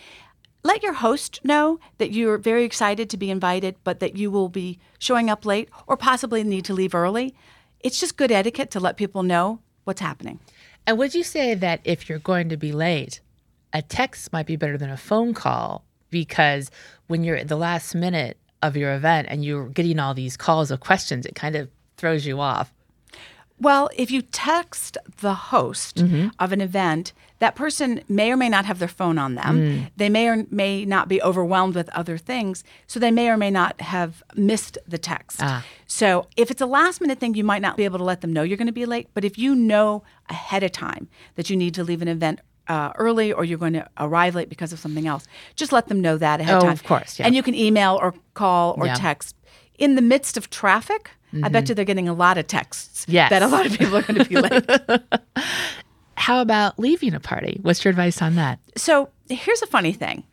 let 0.63 0.83
your 0.83 0.93
host 0.93 1.39
know 1.43 1.79
that 1.99 2.11
you're 2.11 2.37
very 2.37 2.63
excited 2.63 3.09
to 3.09 3.17
be 3.17 3.29
invited, 3.29 3.75
but 3.83 3.99
that 3.99 4.15
you 4.15 4.29
will 4.29 4.49
be 4.49 4.79
showing 4.97 5.29
up 5.29 5.45
late 5.45 5.69
or 5.87 5.95
possibly 5.95 6.43
need 6.43 6.65
to 6.65 6.73
leave 6.73 6.95
early. 6.95 7.35
It's 7.79 7.99
just 7.99 8.17
good 8.17 8.31
etiquette 8.31 8.71
to 8.71 8.79
let 8.79 8.97
people 8.97 9.23
know 9.23 9.59
what's 9.85 10.01
happening. 10.01 10.39
And 10.85 10.97
would 10.97 11.13
you 11.13 11.23
say 11.23 11.53
that 11.55 11.81
if 11.83 12.09
you're 12.09 12.19
going 12.19 12.49
to 12.49 12.57
be 12.57 12.71
late, 12.71 13.21
a 13.71 13.81
text 13.81 14.33
might 14.33 14.47
be 14.47 14.55
better 14.55 14.77
than 14.77 14.89
a 14.89 14.97
phone 14.97 15.33
call? 15.33 15.85
Because 16.09 16.71
when 17.07 17.23
you're 17.23 17.37
at 17.37 17.47
the 17.47 17.55
last 17.55 17.95
minute 17.95 18.37
of 18.61 18.75
your 18.75 18.93
event 18.93 19.27
and 19.29 19.43
you're 19.43 19.67
getting 19.69 19.99
all 19.99 20.13
these 20.13 20.35
calls 20.37 20.71
of 20.71 20.79
questions, 20.79 21.25
it 21.25 21.35
kind 21.35 21.55
of 21.55 21.69
throws 21.97 22.25
you 22.25 22.39
off. 22.39 22.73
Well, 23.61 23.89
if 23.95 24.09
you 24.09 24.21
text 24.21 24.97
the 25.19 25.33
host 25.33 25.97
mm-hmm. 25.97 26.29
of 26.39 26.53
an 26.53 26.61
event, 26.61 27.11
that 27.39 27.55
person 27.55 28.01
may 28.07 28.31
or 28.31 28.37
may 28.37 28.47
not 28.47 28.65
have 28.65 28.79
their 28.79 28.87
phone 28.87 29.17
on 29.17 29.35
them. 29.35 29.87
They 29.97 30.09
may 30.09 30.27
or 30.29 30.45
may 30.49 30.85
not 30.85 31.07
be 31.07 31.21
overwhelmed 31.21 31.75
with 31.75 31.89
other 31.89 32.17
things, 32.17 32.63
so 32.87 32.99
they 32.99 33.11
may 33.11 33.29
or 33.29 33.37
may 33.37 33.51
not 33.51 33.79
have 33.81 34.23
missed 34.35 34.77
the 34.87 34.97
text. 34.97 35.39
Ah. 35.41 35.65
So 35.87 36.27
if 36.37 36.51
it's 36.51 36.61
a 36.61 36.65
last 36.65 37.01
minute 37.01 37.19
thing, 37.19 37.35
you 37.35 37.43
might 37.43 37.61
not 37.61 37.75
be 37.75 37.85
able 37.85 37.97
to 37.97 38.03
let 38.03 38.21
them 38.21 38.31
know 38.31 38.43
you're 38.43 38.57
going 38.57 38.67
to 38.67 38.73
be 38.73 38.85
late. 38.85 39.09
But 39.13 39.25
if 39.25 39.37
you 39.37 39.55
know 39.55 40.03
ahead 40.29 40.63
of 40.63 40.71
time 40.71 41.09
that 41.35 41.49
you 41.49 41.57
need 41.57 41.73
to 41.75 41.83
leave 41.83 42.01
an 42.01 42.07
event 42.07 42.39
uh, 42.69 42.93
early 42.97 43.33
or 43.33 43.43
you're 43.43 43.57
going 43.57 43.73
to 43.73 43.85
arrive 43.97 44.35
late 44.35 44.47
because 44.47 44.71
of 44.71 44.79
something 44.79 45.07
else, 45.07 45.25
just 45.55 45.71
let 45.71 45.87
them 45.87 45.99
know 45.99 46.17
that 46.17 46.39
ahead 46.39 46.53
Oh, 46.55 46.57
of 46.59 46.63
time. 46.63 46.71
of 46.73 46.83
course, 46.83 47.19
yeah. 47.19 47.25
And 47.25 47.35
you 47.35 47.43
can 47.43 47.55
email 47.55 47.99
or 48.01 48.13
call 48.35 48.75
or 48.77 48.85
Yeah. 48.85 48.93
text. 48.93 49.35
In 49.77 49.95
the 49.95 50.01
midst 50.01 50.37
of 50.37 50.49
traffic, 50.49 51.11
I 51.43 51.49
bet 51.49 51.69
you 51.69 51.75
they're 51.75 51.85
getting 51.85 52.07
a 52.09 52.13
lot 52.13 52.37
of 52.37 52.47
texts 52.47 53.03
Mm-hmm. 53.03 53.11
Yes. 53.13 53.29
that 53.31 53.41
a 53.43 53.47
lot 53.47 53.65
of 53.65 53.71
people 53.77 53.95
are 53.97 54.01
going 54.01 54.23
to 54.23 54.29
be 54.29 54.35
late. 54.37 54.69
How 56.15 56.41
about 56.41 56.77
leaving 56.77 57.13
a 57.13 57.19
party? 57.19 57.59
What's 57.61 57.83
your 57.83 57.89
advice 57.91 58.21
on 58.21 58.35
that? 58.35 58.59
So 58.75 59.09
here's 59.29 59.61
a 59.61 59.67
funny 59.67 59.93
thing 59.93 60.23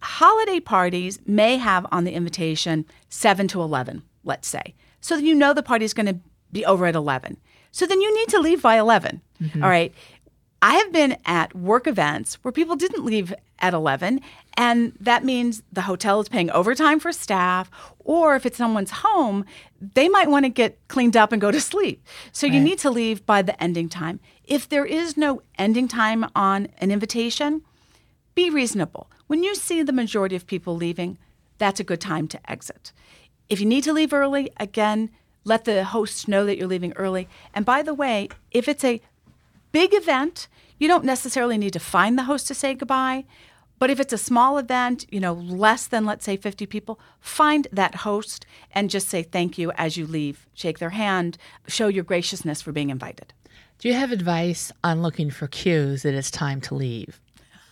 holiday 0.00 0.60
parties 0.60 1.18
may 1.26 1.56
have 1.56 1.86
on 1.90 2.04
the 2.04 2.12
invitation 2.12 2.84
7 3.08 3.48
to 3.48 3.60
11, 3.62 4.02
let's 4.24 4.46
say. 4.48 4.74
So 5.00 5.16
you 5.16 5.34
know 5.34 5.52
the 5.54 5.62
party's 5.62 5.94
going 5.94 6.06
to 6.06 6.18
be 6.52 6.64
over 6.66 6.86
at 6.86 6.94
11. 6.94 7.36
So 7.72 7.86
then 7.86 8.00
you 8.00 8.14
need 8.14 8.28
to 8.28 8.38
leave 8.38 8.62
by 8.62 8.78
11. 8.78 9.20
All 9.56 9.68
right. 9.68 9.92
I 10.64 10.76
have 10.76 10.92
been 10.92 11.18
at 11.26 11.54
work 11.54 11.86
events 11.86 12.36
where 12.36 12.50
people 12.50 12.74
didn't 12.74 13.04
leave 13.04 13.34
at 13.58 13.74
11, 13.74 14.22
and 14.56 14.94
that 14.98 15.22
means 15.22 15.62
the 15.70 15.82
hotel 15.82 16.20
is 16.20 16.28
paying 16.30 16.50
overtime 16.52 17.00
for 17.00 17.12
staff, 17.12 17.70
or 17.98 18.34
if 18.34 18.46
it's 18.46 18.56
someone's 18.56 18.90
home, 18.90 19.44
they 19.78 20.08
might 20.08 20.30
want 20.30 20.46
to 20.46 20.48
get 20.48 20.78
cleaned 20.88 21.18
up 21.18 21.32
and 21.32 21.40
go 21.42 21.50
to 21.50 21.60
sleep. 21.60 22.02
So 22.32 22.46
you 22.46 22.60
need 22.60 22.78
to 22.78 22.88
leave 22.88 23.26
by 23.26 23.42
the 23.42 23.62
ending 23.62 23.90
time. 23.90 24.20
If 24.42 24.66
there 24.66 24.86
is 24.86 25.18
no 25.18 25.42
ending 25.58 25.86
time 25.86 26.24
on 26.34 26.68
an 26.78 26.90
invitation, 26.90 27.60
be 28.34 28.48
reasonable. 28.48 29.10
When 29.26 29.44
you 29.44 29.54
see 29.54 29.82
the 29.82 29.92
majority 29.92 30.34
of 30.34 30.46
people 30.46 30.76
leaving, 30.76 31.18
that's 31.58 31.78
a 31.78 31.84
good 31.84 32.00
time 32.00 32.26
to 32.28 32.50
exit. 32.50 32.92
If 33.50 33.60
you 33.60 33.66
need 33.66 33.84
to 33.84 33.92
leave 33.92 34.14
early, 34.14 34.50
again, 34.56 35.10
let 35.44 35.66
the 35.66 35.84
host 35.84 36.26
know 36.26 36.46
that 36.46 36.56
you're 36.56 36.66
leaving 36.66 36.94
early. 36.94 37.28
And 37.52 37.66
by 37.66 37.82
the 37.82 37.92
way, 37.92 38.30
if 38.50 38.66
it's 38.66 38.82
a 38.82 39.02
big 39.74 39.92
event, 39.92 40.46
you 40.78 40.86
don't 40.86 41.04
necessarily 41.04 41.58
need 41.58 41.72
to 41.72 41.80
find 41.80 42.16
the 42.16 42.22
host 42.22 42.46
to 42.46 42.54
say 42.54 42.74
goodbye. 42.74 43.24
But 43.80 43.90
if 43.90 43.98
it's 43.98 44.12
a 44.12 44.18
small 44.18 44.56
event, 44.56 45.04
you 45.10 45.18
know, 45.18 45.32
less 45.32 45.88
than, 45.88 46.04
let's 46.04 46.24
say, 46.24 46.36
50 46.36 46.64
people, 46.66 47.00
find 47.18 47.66
that 47.72 47.96
host 47.96 48.46
and 48.70 48.88
just 48.88 49.08
say 49.08 49.24
thank 49.24 49.58
you 49.58 49.72
as 49.72 49.96
you 49.96 50.06
leave. 50.06 50.46
Shake 50.54 50.78
their 50.78 50.90
hand, 50.90 51.36
show 51.66 51.88
your 51.88 52.04
graciousness 52.04 52.62
for 52.62 52.70
being 52.70 52.90
invited. 52.90 53.34
Do 53.80 53.88
you 53.88 53.94
have 53.94 54.12
advice 54.12 54.70
on 54.84 55.02
looking 55.02 55.28
for 55.28 55.48
cues 55.48 56.04
that 56.04 56.14
it's 56.14 56.30
time 56.30 56.60
to 56.62 56.76
leave? 56.76 57.20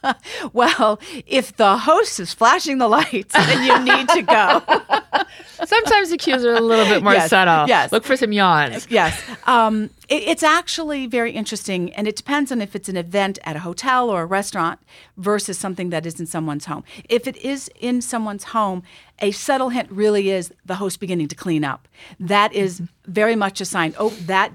Well, 0.52 1.00
if 1.26 1.56
the 1.56 1.76
host 1.78 2.18
is 2.21 2.35
flashing 2.35 2.78
the 2.78 2.88
lights, 2.88 3.32
then 3.35 3.64
you 3.64 3.94
need 3.94 4.09
to 4.11 4.23
go. 4.23 4.62
Sometimes 5.64 6.11
the 6.11 6.18
cues 6.18 6.44
are 6.44 6.54
a 6.54 6.61
little 6.61 6.85
bit 6.87 7.02
more 7.02 7.12
Yes, 7.12 7.30
subtle. 7.30 7.68
yes. 7.68 7.92
Look 7.92 8.04
for 8.04 8.16
some 8.16 8.32
yawns. 8.32 8.87
yes. 8.90 9.23
Um, 9.47 9.90
it, 10.09 10.25
it's 10.25 10.42
actually 10.42 11.06
very 11.06 11.32
interesting, 11.32 11.92
and 11.94 12.09
it 12.09 12.16
depends 12.16 12.50
on 12.50 12.61
if 12.61 12.75
it's 12.75 12.88
an 12.88 12.97
event 12.97 13.38
at 13.44 13.54
a 13.56 13.61
hotel 13.61 14.11
or 14.11 14.23
a 14.23 14.26
restaurant 14.26 14.80
versus 15.16 15.56
something 15.59 15.90
that 15.90 16.04
is 16.04 16.18
in 16.18 16.26
someone's 16.26 16.64
home. 16.66 16.82
If 17.09 17.26
it 17.28 17.37
is 17.37 17.71
in 17.80 18.02
someone's 18.02 18.44
home, 18.44 18.82
a 19.21 19.30
subtle 19.30 19.68
hint 19.68 19.90
really 19.90 20.30
is 20.30 20.52
the 20.66 20.75
host 20.76 20.99
beginning 20.99 21.28
to 21.28 21.37
clean 21.37 21.64
up. 21.64 21.87
That 22.18 22.52
is 22.52 22.82
very 23.06 23.37
much 23.37 23.61
a 23.61 23.64
sign. 23.64 23.94
Oh, 23.99 24.11
that 24.26 24.52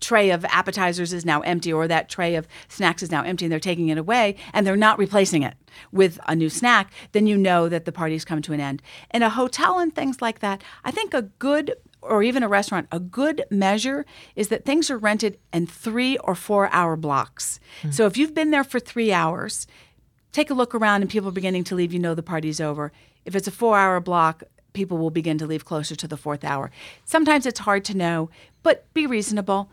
tray 0.00 0.30
of 0.30 0.44
appetizers 0.46 1.12
is 1.12 1.24
now 1.24 1.40
empty 1.40 1.72
or 1.72 1.88
that 1.88 2.08
tray 2.08 2.34
of 2.34 2.46
snacks 2.68 3.02
is 3.02 3.10
now 3.10 3.22
empty 3.22 3.44
and 3.44 3.52
they're 3.52 3.60
taking 3.60 3.88
it 3.88 3.98
away 3.98 4.36
and 4.52 4.66
they're 4.66 4.76
not 4.76 4.98
replacing 4.98 5.42
it 5.42 5.54
with 5.92 6.18
a 6.26 6.34
new 6.34 6.48
snack, 6.48 6.92
then 7.12 7.26
you 7.26 7.36
know 7.36 7.68
that 7.68 7.84
the 7.84 7.92
party's 7.92 8.24
come 8.24 8.42
to 8.42 8.52
an 8.52 8.60
end. 8.60 8.82
In 9.12 9.22
a 9.22 9.30
hotel 9.30 9.78
and 9.78 9.94
things 9.94 10.22
like 10.22 10.40
that, 10.40 10.62
I 10.84 10.90
think 10.90 11.14
a 11.14 11.22
good 11.22 11.74
or 12.02 12.22
even 12.22 12.42
a 12.42 12.48
restaurant, 12.48 12.86
a 12.92 13.00
good 13.00 13.44
measure 13.50 14.06
is 14.36 14.48
that 14.48 14.64
things 14.64 14.90
are 14.90 14.98
rented 14.98 15.38
in 15.52 15.66
three 15.66 16.16
or 16.18 16.34
four 16.34 16.72
hour 16.72 16.96
blocks. 16.96 17.58
Hmm. 17.82 17.90
So 17.90 18.06
if 18.06 18.16
you've 18.16 18.34
been 18.34 18.50
there 18.50 18.64
for 18.64 18.78
three 18.78 19.12
hours, 19.12 19.66
take 20.32 20.50
a 20.50 20.54
look 20.54 20.74
around 20.74 21.02
and 21.02 21.10
people 21.10 21.28
are 21.28 21.32
beginning 21.32 21.64
to 21.64 21.74
leave, 21.74 21.92
you 21.92 21.98
know 21.98 22.14
the 22.14 22.22
party's 22.22 22.60
over. 22.60 22.92
If 23.24 23.34
it's 23.34 23.48
a 23.48 23.50
four 23.50 23.76
hour 23.76 24.00
block, 24.00 24.44
people 24.72 24.98
will 24.98 25.10
begin 25.10 25.38
to 25.38 25.46
leave 25.46 25.64
closer 25.64 25.96
to 25.96 26.06
the 26.06 26.16
fourth 26.16 26.44
hour. 26.44 26.70
Sometimes 27.04 27.46
it's 27.46 27.60
hard 27.60 27.84
to 27.86 27.96
know, 27.96 28.30
but 28.62 28.92
be 28.94 29.06
reasonable. 29.06 29.70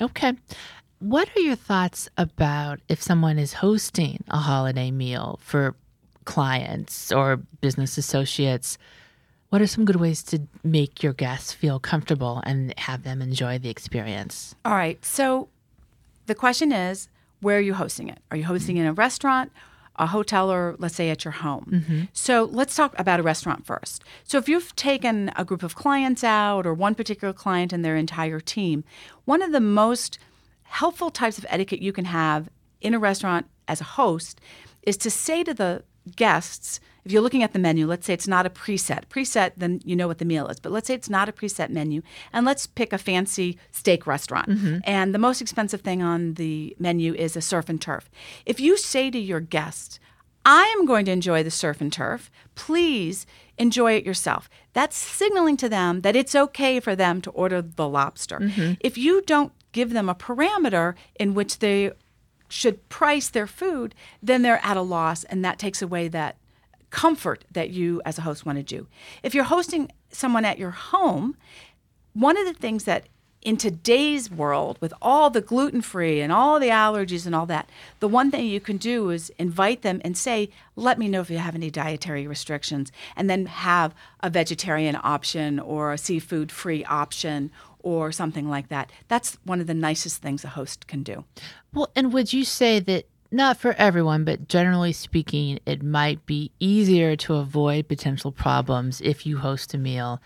Okay. 0.00 0.32
What 0.98 1.28
are 1.36 1.40
your 1.40 1.56
thoughts 1.56 2.08
about 2.16 2.80
if 2.88 3.02
someone 3.02 3.38
is 3.38 3.54
hosting 3.54 4.22
a 4.28 4.38
holiday 4.38 4.90
meal 4.90 5.40
for 5.42 5.74
clients 6.24 7.10
or 7.10 7.38
business 7.60 7.98
associates? 7.98 8.78
What 9.48 9.60
are 9.60 9.66
some 9.66 9.84
good 9.84 9.96
ways 9.96 10.22
to 10.24 10.42
make 10.62 11.02
your 11.02 11.12
guests 11.12 11.52
feel 11.52 11.78
comfortable 11.78 12.42
and 12.46 12.72
have 12.78 13.02
them 13.02 13.20
enjoy 13.20 13.58
the 13.58 13.68
experience? 13.68 14.54
All 14.64 14.74
right. 14.74 15.04
So 15.04 15.48
the 16.26 16.34
question 16.34 16.72
is 16.72 17.08
where 17.40 17.58
are 17.58 17.60
you 17.60 17.74
hosting 17.74 18.08
it? 18.08 18.20
Are 18.30 18.36
you 18.36 18.44
hosting 18.44 18.76
in 18.76 18.86
a 18.86 18.92
restaurant, 18.92 19.52
a 19.96 20.06
hotel, 20.06 20.50
or 20.50 20.74
let's 20.78 20.94
say 20.94 21.10
at 21.10 21.24
your 21.24 21.32
home? 21.32 21.66
Mm-hmm. 21.70 22.00
So 22.12 22.44
let's 22.44 22.74
talk 22.74 22.98
about 22.98 23.20
a 23.20 23.22
restaurant 23.22 23.66
first. 23.66 24.02
So 24.24 24.38
if 24.38 24.48
you've 24.48 24.74
taken 24.76 25.30
a 25.36 25.44
group 25.44 25.62
of 25.62 25.74
clients 25.74 26.24
out 26.24 26.66
or 26.66 26.74
one 26.74 26.94
particular 26.94 27.32
client 27.34 27.72
and 27.72 27.84
their 27.84 27.96
entire 27.96 28.40
team, 28.40 28.84
one 29.24 29.42
of 29.42 29.52
the 29.52 29.60
most 29.60 30.18
helpful 30.62 31.10
types 31.10 31.38
of 31.38 31.46
etiquette 31.48 31.82
you 31.82 31.92
can 31.92 32.06
have 32.06 32.48
in 32.80 32.94
a 32.94 32.98
restaurant 32.98 33.46
as 33.68 33.80
a 33.80 33.84
host 33.84 34.40
is 34.82 34.96
to 34.96 35.10
say 35.10 35.44
to 35.44 35.54
the 35.54 35.84
guests, 36.16 36.80
if 37.04 37.12
you're 37.12 37.22
looking 37.22 37.42
at 37.42 37.52
the 37.52 37.58
menu, 37.58 37.86
let's 37.86 38.06
say 38.06 38.14
it's 38.14 38.28
not 38.28 38.46
a 38.46 38.50
preset. 38.50 39.06
Preset, 39.06 39.52
then 39.56 39.80
you 39.84 39.96
know 39.96 40.06
what 40.06 40.18
the 40.18 40.24
meal 40.24 40.46
is. 40.48 40.60
But 40.60 40.72
let's 40.72 40.86
say 40.86 40.94
it's 40.94 41.10
not 41.10 41.28
a 41.28 41.32
preset 41.32 41.70
menu, 41.70 42.02
and 42.32 42.46
let's 42.46 42.66
pick 42.66 42.92
a 42.92 42.98
fancy 42.98 43.58
steak 43.72 44.06
restaurant. 44.06 44.48
Mm-hmm. 44.48 44.78
And 44.84 45.14
the 45.14 45.18
most 45.18 45.40
expensive 45.40 45.80
thing 45.80 46.02
on 46.02 46.34
the 46.34 46.76
menu 46.78 47.14
is 47.14 47.36
a 47.36 47.40
surf 47.40 47.68
and 47.68 47.80
turf. 47.80 48.10
If 48.46 48.60
you 48.60 48.76
say 48.76 49.10
to 49.10 49.18
your 49.18 49.40
guest, 49.40 49.98
I 50.44 50.64
am 50.76 50.86
going 50.86 51.04
to 51.06 51.12
enjoy 51.12 51.42
the 51.42 51.50
surf 51.50 51.80
and 51.80 51.92
turf. 51.92 52.30
Please 52.54 53.26
enjoy 53.58 53.92
it 53.92 54.04
yourself. 54.04 54.48
That's 54.72 54.96
signaling 54.96 55.56
to 55.58 55.68
them 55.68 56.00
that 56.00 56.16
it's 56.16 56.34
okay 56.34 56.80
for 56.80 56.96
them 56.96 57.20
to 57.22 57.30
order 57.30 57.62
the 57.62 57.88
lobster. 57.88 58.38
Mm-hmm. 58.38 58.74
If 58.80 58.98
you 58.98 59.22
don't 59.22 59.52
give 59.72 59.92
them 59.92 60.08
a 60.08 60.14
parameter 60.14 60.94
in 61.18 61.34
which 61.34 61.60
they 61.60 61.92
should 62.52 62.88
price 62.88 63.30
their 63.30 63.46
food, 63.46 63.94
then 64.22 64.42
they're 64.42 64.60
at 64.62 64.76
a 64.76 64.82
loss, 64.82 65.24
and 65.24 65.44
that 65.44 65.58
takes 65.58 65.80
away 65.80 66.06
that 66.08 66.36
comfort 66.90 67.44
that 67.50 67.70
you 67.70 68.02
as 68.04 68.18
a 68.18 68.22
host 68.22 68.44
want 68.44 68.58
to 68.58 68.62
do. 68.62 68.86
If 69.22 69.34
you're 69.34 69.44
hosting 69.44 69.90
someone 70.10 70.44
at 70.44 70.58
your 70.58 70.72
home, 70.72 71.36
one 72.12 72.36
of 72.36 72.44
the 72.44 72.52
things 72.52 72.84
that 72.84 73.06
in 73.40 73.56
today's 73.56 74.30
world 74.30 74.78
with 74.80 74.94
all 75.02 75.28
the 75.30 75.40
gluten 75.40 75.80
free 75.80 76.20
and 76.20 76.30
all 76.30 76.60
the 76.60 76.68
allergies 76.68 77.26
and 77.26 77.34
all 77.34 77.46
that, 77.46 77.68
the 77.98 78.06
one 78.06 78.30
thing 78.30 78.46
you 78.46 78.60
can 78.60 78.76
do 78.76 79.10
is 79.10 79.32
invite 79.38 79.82
them 79.82 80.00
and 80.04 80.16
say, 80.16 80.48
let 80.76 80.98
me 80.98 81.08
know 81.08 81.22
if 81.22 81.30
you 81.30 81.38
have 81.38 81.56
any 81.56 81.70
dietary 81.70 82.26
restrictions, 82.26 82.92
and 83.16 83.28
then 83.28 83.46
have 83.46 83.94
a 84.20 84.30
vegetarian 84.30 84.96
option 85.02 85.58
or 85.58 85.92
a 85.92 85.98
seafood 85.98 86.52
free 86.52 86.84
option 86.84 87.50
or 87.82 88.12
something 88.12 88.48
like 88.48 88.68
that. 88.68 88.90
That's 89.08 89.38
one 89.44 89.60
of 89.60 89.66
the 89.66 89.74
nicest 89.74 90.22
things 90.22 90.44
a 90.44 90.48
host 90.48 90.86
can 90.86 91.02
do. 91.02 91.24
Well, 91.72 91.90
and 91.94 92.12
would 92.12 92.32
you 92.32 92.44
say 92.44 92.80
that 92.80 93.06
not 93.30 93.56
for 93.56 93.72
everyone, 93.78 94.24
but 94.24 94.48
generally 94.48 94.92
speaking, 94.92 95.58
it 95.64 95.82
might 95.82 96.24
be 96.26 96.52
easier 96.60 97.16
to 97.16 97.34
avoid 97.36 97.88
potential 97.88 98.30
problems 98.30 99.00
if 99.00 99.26
you 99.26 99.38
host 99.38 99.72
a 99.72 99.78
meal 99.78 100.20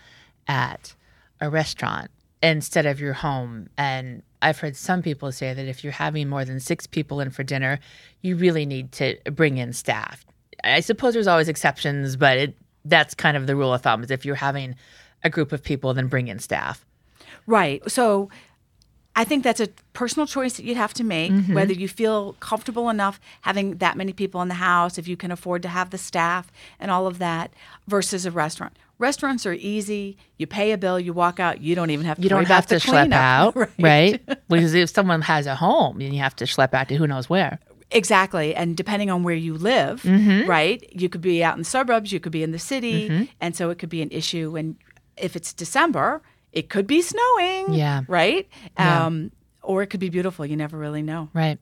at 0.47 0.93
a 1.39 1.49
restaurant 1.49 2.11
instead 2.43 2.85
of 2.85 2.99
your 2.99 3.13
home? 3.13 3.69
And 3.77 4.23
I've 4.41 4.59
heard 4.59 4.75
some 4.75 5.01
people 5.01 5.31
say 5.31 5.53
that 5.53 5.67
if 5.67 5.83
you're 5.83 5.93
having 5.93 6.27
more 6.27 6.43
than 6.43 6.59
six 6.59 6.85
people 6.85 7.21
in 7.21 7.31
for 7.31 7.43
dinner, 7.43 7.79
you 8.21 8.35
really 8.35 8.65
need 8.65 8.91
to 8.93 9.17
bring 9.31 9.57
in 9.57 9.73
staff. 9.73 10.25
I 10.63 10.81
suppose 10.81 11.13
there's 11.13 11.27
always 11.27 11.47
exceptions, 11.47 12.17
but 12.17 12.37
it, 12.37 12.57
that's 12.83 13.13
kind 13.13 13.37
of 13.37 13.47
the 13.47 13.55
rule 13.55 13.73
of 13.73 13.81
thumb 13.81 14.03
is 14.03 14.11
if 14.11 14.25
you're 14.25 14.35
having 14.35 14.75
a 15.23 15.29
group 15.29 15.51
of 15.51 15.63
people, 15.63 15.93
then 15.93 16.07
bring 16.07 16.27
in 16.27 16.39
staff. 16.39 16.85
Right. 17.47 17.81
So 17.89 18.29
I 19.15 19.23
think 19.23 19.43
that's 19.43 19.59
a 19.59 19.69
personal 19.93 20.27
choice 20.27 20.57
that 20.57 20.63
you'd 20.65 20.77
have 20.77 20.93
to 20.93 21.03
make, 21.03 21.31
whether 21.51 21.73
you 21.73 21.87
feel 21.87 22.33
comfortable 22.33 22.87
enough 22.89 23.19
having 23.41 23.77
that 23.77 23.97
many 23.97 24.13
people 24.13 24.43
in 24.43 24.47
the 24.47 24.53
house, 24.55 24.99
if 24.99 25.07
you 25.07 25.17
can 25.17 25.31
afford 25.31 25.63
to 25.63 25.69
have 25.69 25.89
the 25.89 25.97
staff 25.97 26.51
and 26.79 26.91
all 26.91 27.07
of 27.07 27.17
that, 27.17 27.51
versus 27.87 28.27
a 28.27 28.31
restaurant. 28.31 28.77
Restaurants 28.99 29.45
are 29.47 29.53
easy. 29.53 30.17
You 30.37 30.45
pay 30.45 30.71
a 30.71 30.77
bill, 30.77 30.99
you 30.99 31.13
walk 31.13 31.39
out. 31.39 31.61
You 31.61 31.73
don't 31.73 31.89
even 31.89 32.05
have 32.05 32.17
to. 32.17 32.23
You 32.23 32.29
don't 32.29 32.45
have 32.47 32.67
to 32.67 32.75
schlep 32.75 33.11
out, 33.11 33.55
right? 33.55 33.69
right? 33.79 34.39
because 34.49 34.73
if 34.75 34.89
someone 34.91 35.21
has 35.21 35.47
a 35.47 35.55
home, 35.55 35.97
then 35.99 36.13
you 36.13 36.19
have 36.19 36.35
to 36.37 36.45
schlep 36.45 36.73
out 36.75 36.87
to 36.89 36.95
who 36.95 37.07
knows 37.07 37.27
where. 37.29 37.57
Exactly. 37.89 38.53
And 38.53 38.75
depending 38.77 39.09
on 39.09 39.23
where 39.23 39.35
you 39.35 39.55
live, 39.55 40.01
Mm-hmm. 40.03 40.47
right? 40.49 40.83
You 40.91 41.09
could 41.09 41.21
be 41.21 41.43
out 41.43 41.53
in 41.55 41.59
the 41.59 41.65
suburbs, 41.65 42.11
you 42.11 42.19
could 42.19 42.31
be 42.33 42.43
in 42.43 42.51
the 42.51 42.59
city. 42.59 43.29
And 43.39 43.55
so 43.55 43.69
it 43.69 43.79
could 43.79 43.89
be 43.89 44.01
an 44.01 44.09
issue. 44.11 44.55
And 44.57 44.75
if 45.15 45.35
it's 45.35 45.53
December, 45.53 46.21
it 46.57 46.69
could 46.69 46.87
be 46.87 47.03
snowing. 47.03 47.75
Yeah. 47.75 48.01
Right? 48.07 48.49
Yeah. 48.79 49.05
Um, 49.05 49.31
or 49.61 49.83
it 49.83 49.87
could 49.87 49.99
be 49.99 50.09
beautiful. 50.09 50.43
You 50.43 50.55
never 50.55 50.75
really 50.75 51.03
know. 51.03 51.29
Right. 51.35 51.59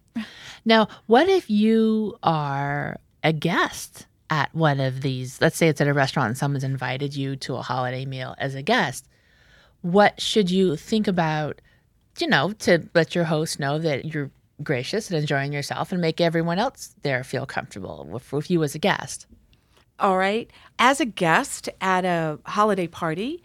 Now, 0.63 0.88
what 1.08 1.27
if 1.27 1.49
you 1.49 2.17
are 2.23 2.97
a 3.21 3.34
guest 3.34 4.08
at 4.29 4.55
one 4.55 4.79
of 4.79 5.01
these? 5.01 5.41
Let's 5.41 5.58
say 5.58 5.67
it's 5.67 5.81
at 5.81 5.89
a 5.89 5.93
restaurant 5.93 6.29
and 6.29 6.38
someone's 6.38 6.63
invited 6.63 7.13
you 7.13 7.36
to 7.38 7.55
a 7.55 7.62
holiday 7.62 8.05
meal 8.05 8.36
as 8.38 8.55
a 8.55 8.62
guest. 8.62 9.05
What 9.81 10.21
should 10.21 10.49
you 10.49 10.77
think 10.77 11.10
about, 11.10 11.60
you 12.19 12.27
know, 12.27 12.53
to 12.60 12.88
let 12.93 13.15
your 13.15 13.25
host 13.25 13.60
know 13.60 13.77
that 13.79 14.05
you're 14.05 14.31
gracious 14.63 15.10
and 15.10 15.19
enjoying 15.19 15.51
yourself 15.51 15.91
and 15.91 15.99
make 15.99 16.21
everyone 16.21 16.58
else 16.58 16.95
there 17.01 17.21
feel 17.25 17.45
comfortable 17.45 18.08
with, 18.10 18.31
with 18.31 18.49
you 18.49 18.63
as 18.63 18.75
a 18.75 18.79
guest? 18.79 19.27
All 19.99 20.17
right. 20.17 20.49
As 20.79 21.01
a 21.01 21.05
guest 21.05 21.67
at 21.81 22.05
a 22.05 22.39
holiday 22.45 22.88
party, 22.88 23.43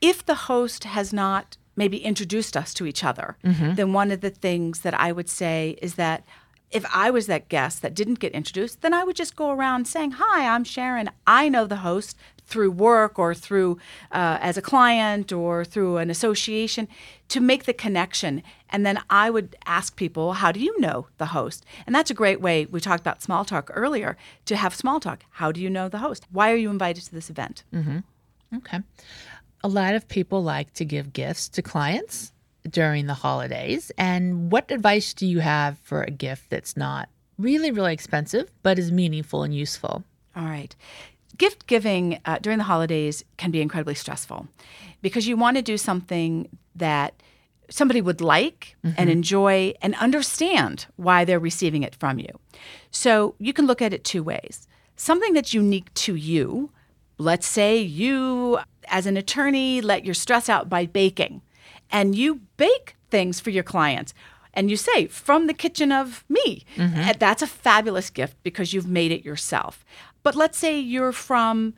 if 0.00 0.24
the 0.24 0.34
host 0.34 0.84
has 0.84 1.12
not 1.12 1.56
maybe 1.76 1.98
introduced 1.98 2.56
us 2.56 2.74
to 2.74 2.86
each 2.86 3.04
other, 3.04 3.36
then 3.76 3.92
one 3.92 4.10
of 4.10 4.20
the 4.20 4.30
things 4.30 4.80
that 4.80 4.94
I 4.94 5.12
would 5.12 5.28
say 5.28 5.76
is 5.80 5.94
that 5.94 6.24
if 6.70 6.84
I 6.94 7.10
was 7.10 7.26
that 7.28 7.48
guest 7.48 7.80
that 7.82 7.94
didn't 7.94 8.18
get 8.18 8.32
introduced, 8.32 8.82
then 8.82 8.92
I 8.92 9.02
would 9.04 9.16
just 9.16 9.36
go 9.36 9.50
around 9.50 9.86
saying, 9.88 10.12
Hi, 10.12 10.46
I'm 10.54 10.64
Sharon. 10.64 11.08
I 11.26 11.48
know 11.48 11.66
the 11.66 11.76
host 11.76 12.16
through 12.44 12.70
work 12.72 13.18
or 13.18 13.34
through 13.34 13.78
uh, 14.12 14.38
as 14.40 14.56
a 14.58 14.62
client 14.62 15.32
or 15.32 15.64
through 15.64 15.96
an 15.98 16.10
association 16.10 16.88
to 17.28 17.40
make 17.40 17.64
the 17.64 17.72
connection. 17.72 18.42
And 18.70 18.84
then 18.84 19.00
I 19.08 19.30
would 19.30 19.56
ask 19.66 19.96
people, 19.96 20.34
How 20.34 20.52
do 20.52 20.60
you 20.60 20.78
know 20.80 21.06
the 21.16 21.26
host? 21.26 21.64
And 21.86 21.94
that's 21.94 22.10
a 22.10 22.14
great 22.14 22.40
way. 22.40 22.66
We 22.66 22.80
talked 22.80 23.00
about 23.00 23.22
small 23.22 23.44
talk 23.46 23.70
earlier 23.72 24.16
to 24.46 24.56
have 24.56 24.74
small 24.74 25.00
talk. 25.00 25.24
How 25.32 25.52
do 25.52 25.62
you 25.62 25.70
know 25.70 25.88
the 25.88 25.98
host? 25.98 26.26
Why 26.30 26.52
are 26.52 26.56
you 26.56 26.70
invited 26.70 27.04
to 27.04 27.14
this 27.14 27.30
event? 27.30 27.64
Okay. 28.56 28.80
A 29.64 29.68
lot 29.68 29.94
of 29.94 30.08
people 30.08 30.42
like 30.42 30.72
to 30.74 30.84
give 30.84 31.12
gifts 31.12 31.48
to 31.50 31.62
clients 31.62 32.32
during 32.68 33.06
the 33.06 33.14
holidays. 33.14 33.90
And 33.98 34.52
what 34.52 34.70
advice 34.70 35.14
do 35.14 35.26
you 35.26 35.40
have 35.40 35.78
for 35.78 36.02
a 36.02 36.10
gift 36.10 36.50
that's 36.50 36.76
not 36.76 37.08
really, 37.38 37.70
really 37.70 37.92
expensive, 37.92 38.50
but 38.62 38.78
is 38.78 38.92
meaningful 38.92 39.42
and 39.42 39.54
useful? 39.54 40.04
All 40.36 40.44
right. 40.44 40.74
Gift 41.36 41.66
giving 41.66 42.20
uh, 42.24 42.38
during 42.40 42.58
the 42.58 42.64
holidays 42.64 43.24
can 43.36 43.50
be 43.50 43.60
incredibly 43.60 43.94
stressful 43.94 44.48
because 45.02 45.26
you 45.28 45.36
want 45.36 45.56
to 45.56 45.62
do 45.62 45.78
something 45.78 46.48
that 46.74 47.14
somebody 47.70 48.00
would 48.00 48.20
like 48.20 48.76
and 48.96 49.10
enjoy 49.10 49.74
and 49.82 49.94
understand 49.96 50.86
why 50.96 51.24
they're 51.24 51.38
receiving 51.38 51.82
it 51.82 51.94
from 51.94 52.18
you. 52.18 52.28
So 52.90 53.34
you 53.38 53.52
can 53.52 53.66
look 53.66 53.82
at 53.82 53.92
it 53.92 54.04
two 54.04 54.22
ways. 54.22 54.66
Something 54.96 55.34
that's 55.34 55.54
unique 55.54 55.92
to 55.94 56.14
you. 56.14 56.70
Let's 57.18 57.46
say 57.46 57.78
you, 57.78 58.58
as 58.86 59.06
an 59.06 59.16
attorney, 59.16 59.80
let 59.80 60.04
your 60.04 60.14
stress 60.14 60.48
out 60.48 60.68
by 60.68 60.86
baking 60.86 61.42
and 61.90 62.14
you 62.14 62.40
bake 62.56 62.96
things 63.10 63.40
for 63.40 63.50
your 63.50 63.64
clients 63.64 64.14
and 64.54 64.70
you 64.70 64.76
say 64.76 65.06
from 65.06 65.46
the 65.46 65.54
kitchen 65.54 65.92
of 65.92 66.24
me. 66.28 66.64
Mm-hmm. 66.76 66.96
And 66.96 67.18
that's 67.18 67.42
a 67.42 67.46
fabulous 67.46 68.10
gift 68.10 68.36
because 68.42 68.72
you've 68.72 68.88
made 68.88 69.12
it 69.12 69.24
yourself. 69.24 69.84
But 70.22 70.34
let's 70.34 70.58
say 70.58 70.78
you're 70.78 71.12
from 71.12 71.74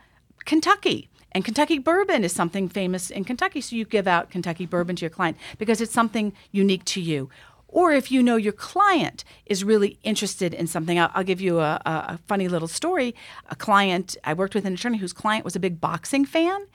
kentucky 0.46 1.08
and 1.32 1.44
kentucky 1.44 1.78
bourbon 1.78 2.24
is 2.24 2.32
something 2.32 2.66
famous 2.66 3.10
in 3.10 3.24
kentucky 3.24 3.60
so 3.60 3.76
you 3.76 3.84
give 3.84 4.08
out 4.08 4.30
kentucky 4.30 4.64
bourbon 4.64 4.96
to 4.96 5.02
your 5.02 5.10
client 5.10 5.36
because 5.58 5.82
it's 5.82 5.92
something 5.92 6.32
unique 6.50 6.84
to 6.84 7.00
you 7.00 7.28
or 7.70 7.92
if 7.92 8.10
you 8.10 8.22
know 8.22 8.36
your 8.36 8.52
client 8.52 9.24
is 9.46 9.62
really 9.62 9.98
interested 10.02 10.52
in 10.52 10.66
something, 10.66 10.98
I'll, 10.98 11.10
I'll 11.14 11.24
give 11.24 11.40
you 11.40 11.60
a, 11.60 11.80
a, 11.84 12.18
funny 12.26 12.48
little 12.48 12.68
story. 12.68 13.14
A 13.48 13.56
client, 13.56 14.16
I 14.24 14.34
worked 14.34 14.54
with 14.54 14.64
an 14.64 14.74
attorney 14.74 14.98
whose 14.98 15.12
client 15.12 15.44
was 15.44 15.54
a 15.54 15.60
big 15.60 15.80
boxing 15.80 16.24
fan. 16.24 16.66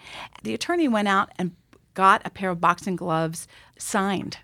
The 0.43 0.53
attorney 0.53 0.87
went 0.87 1.09
out 1.09 1.31
and 1.37 1.55
got 1.93 2.21
a 2.25 2.29
pair 2.29 2.49
of 2.49 2.61
boxing 2.61 2.95
gloves 2.95 3.47
signed. 3.77 4.37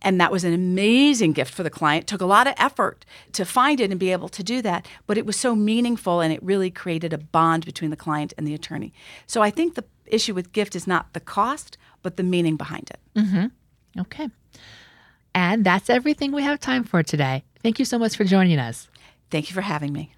And 0.00 0.20
that 0.20 0.32
was 0.32 0.44
an 0.44 0.52
amazing 0.52 1.32
gift 1.32 1.52
for 1.52 1.62
the 1.62 1.70
client. 1.70 2.06
Took 2.06 2.20
a 2.20 2.26
lot 2.26 2.46
of 2.46 2.54
effort 2.58 3.04
to 3.32 3.44
find 3.44 3.80
it 3.80 3.90
and 3.90 4.00
be 4.00 4.12
able 4.12 4.28
to 4.30 4.42
do 4.42 4.60
that, 4.62 4.86
but 5.06 5.16
it 5.16 5.24
was 5.24 5.36
so 5.36 5.54
meaningful 5.54 6.20
and 6.20 6.32
it 6.32 6.42
really 6.42 6.70
created 6.70 7.12
a 7.12 7.18
bond 7.18 7.64
between 7.64 7.90
the 7.90 7.96
client 7.96 8.32
and 8.36 8.46
the 8.46 8.54
attorney. 8.54 8.92
So 9.26 9.42
I 9.42 9.50
think 9.50 9.74
the 9.74 9.84
issue 10.06 10.34
with 10.34 10.52
gift 10.52 10.76
is 10.76 10.86
not 10.86 11.12
the 11.12 11.20
cost, 11.20 11.78
but 12.02 12.16
the 12.16 12.22
meaning 12.22 12.56
behind 12.56 12.90
it. 12.90 13.00
Mm-hmm. 13.18 14.00
Okay. 14.00 14.28
And 15.34 15.64
that's 15.64 15.90
everything 15.90 16.32
we 16.32 16.42
have 16.42 16.60
time 16.60 16.84
for 16.84 17.02
today. 17.02 17.42
Thank 17.62 17.78
you 17.78 17.84
so 17.84 17.98
much 17.98 18.16
for 18.16 18.24
joining 18.24 18.58
us. 18.58 18.88
Thank 19.30 19.50
you 19.50 19.54
for 19.54 19.62
having 19.62 19.92
me. 19.92 20.12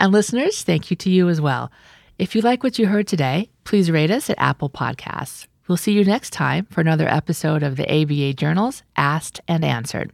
And 0.00 0.12
listeners, 0.12 0.62
thank 0.62 0.90
you 0.90 0.96
to 0.96 1.10
you 1.10 1.28
as 1.28 1.40
well. 1.40 1.70
If 2.18 2.34
you 2.34 2.40
like 2.40 2.62
what 2.62 2.78
you 2.78 2.86
heard 2.86 3.06
today, 3.06 3.50
please 3.64 3.90
rate 3.90 4.10
us 4.10 4.30
at 4.30 4.38
Apple 4.38 4.70
Podcasts. 4.70 5.46
We'll 5.66 5.76
see 5.76 5.92
you 5.92 6.04
next 6.04 6.32
time 6.32 6.66
for 6.66 6.80
another 6.80 7.08
episode 7.08 7.62
of 7.62 7.76
the 7.76 7.90
ABA 7.90 8.34
Journals 8.34 8.82
Asked 8.96 9.40
and 9.48 9.64
Answered. 9.64 10.12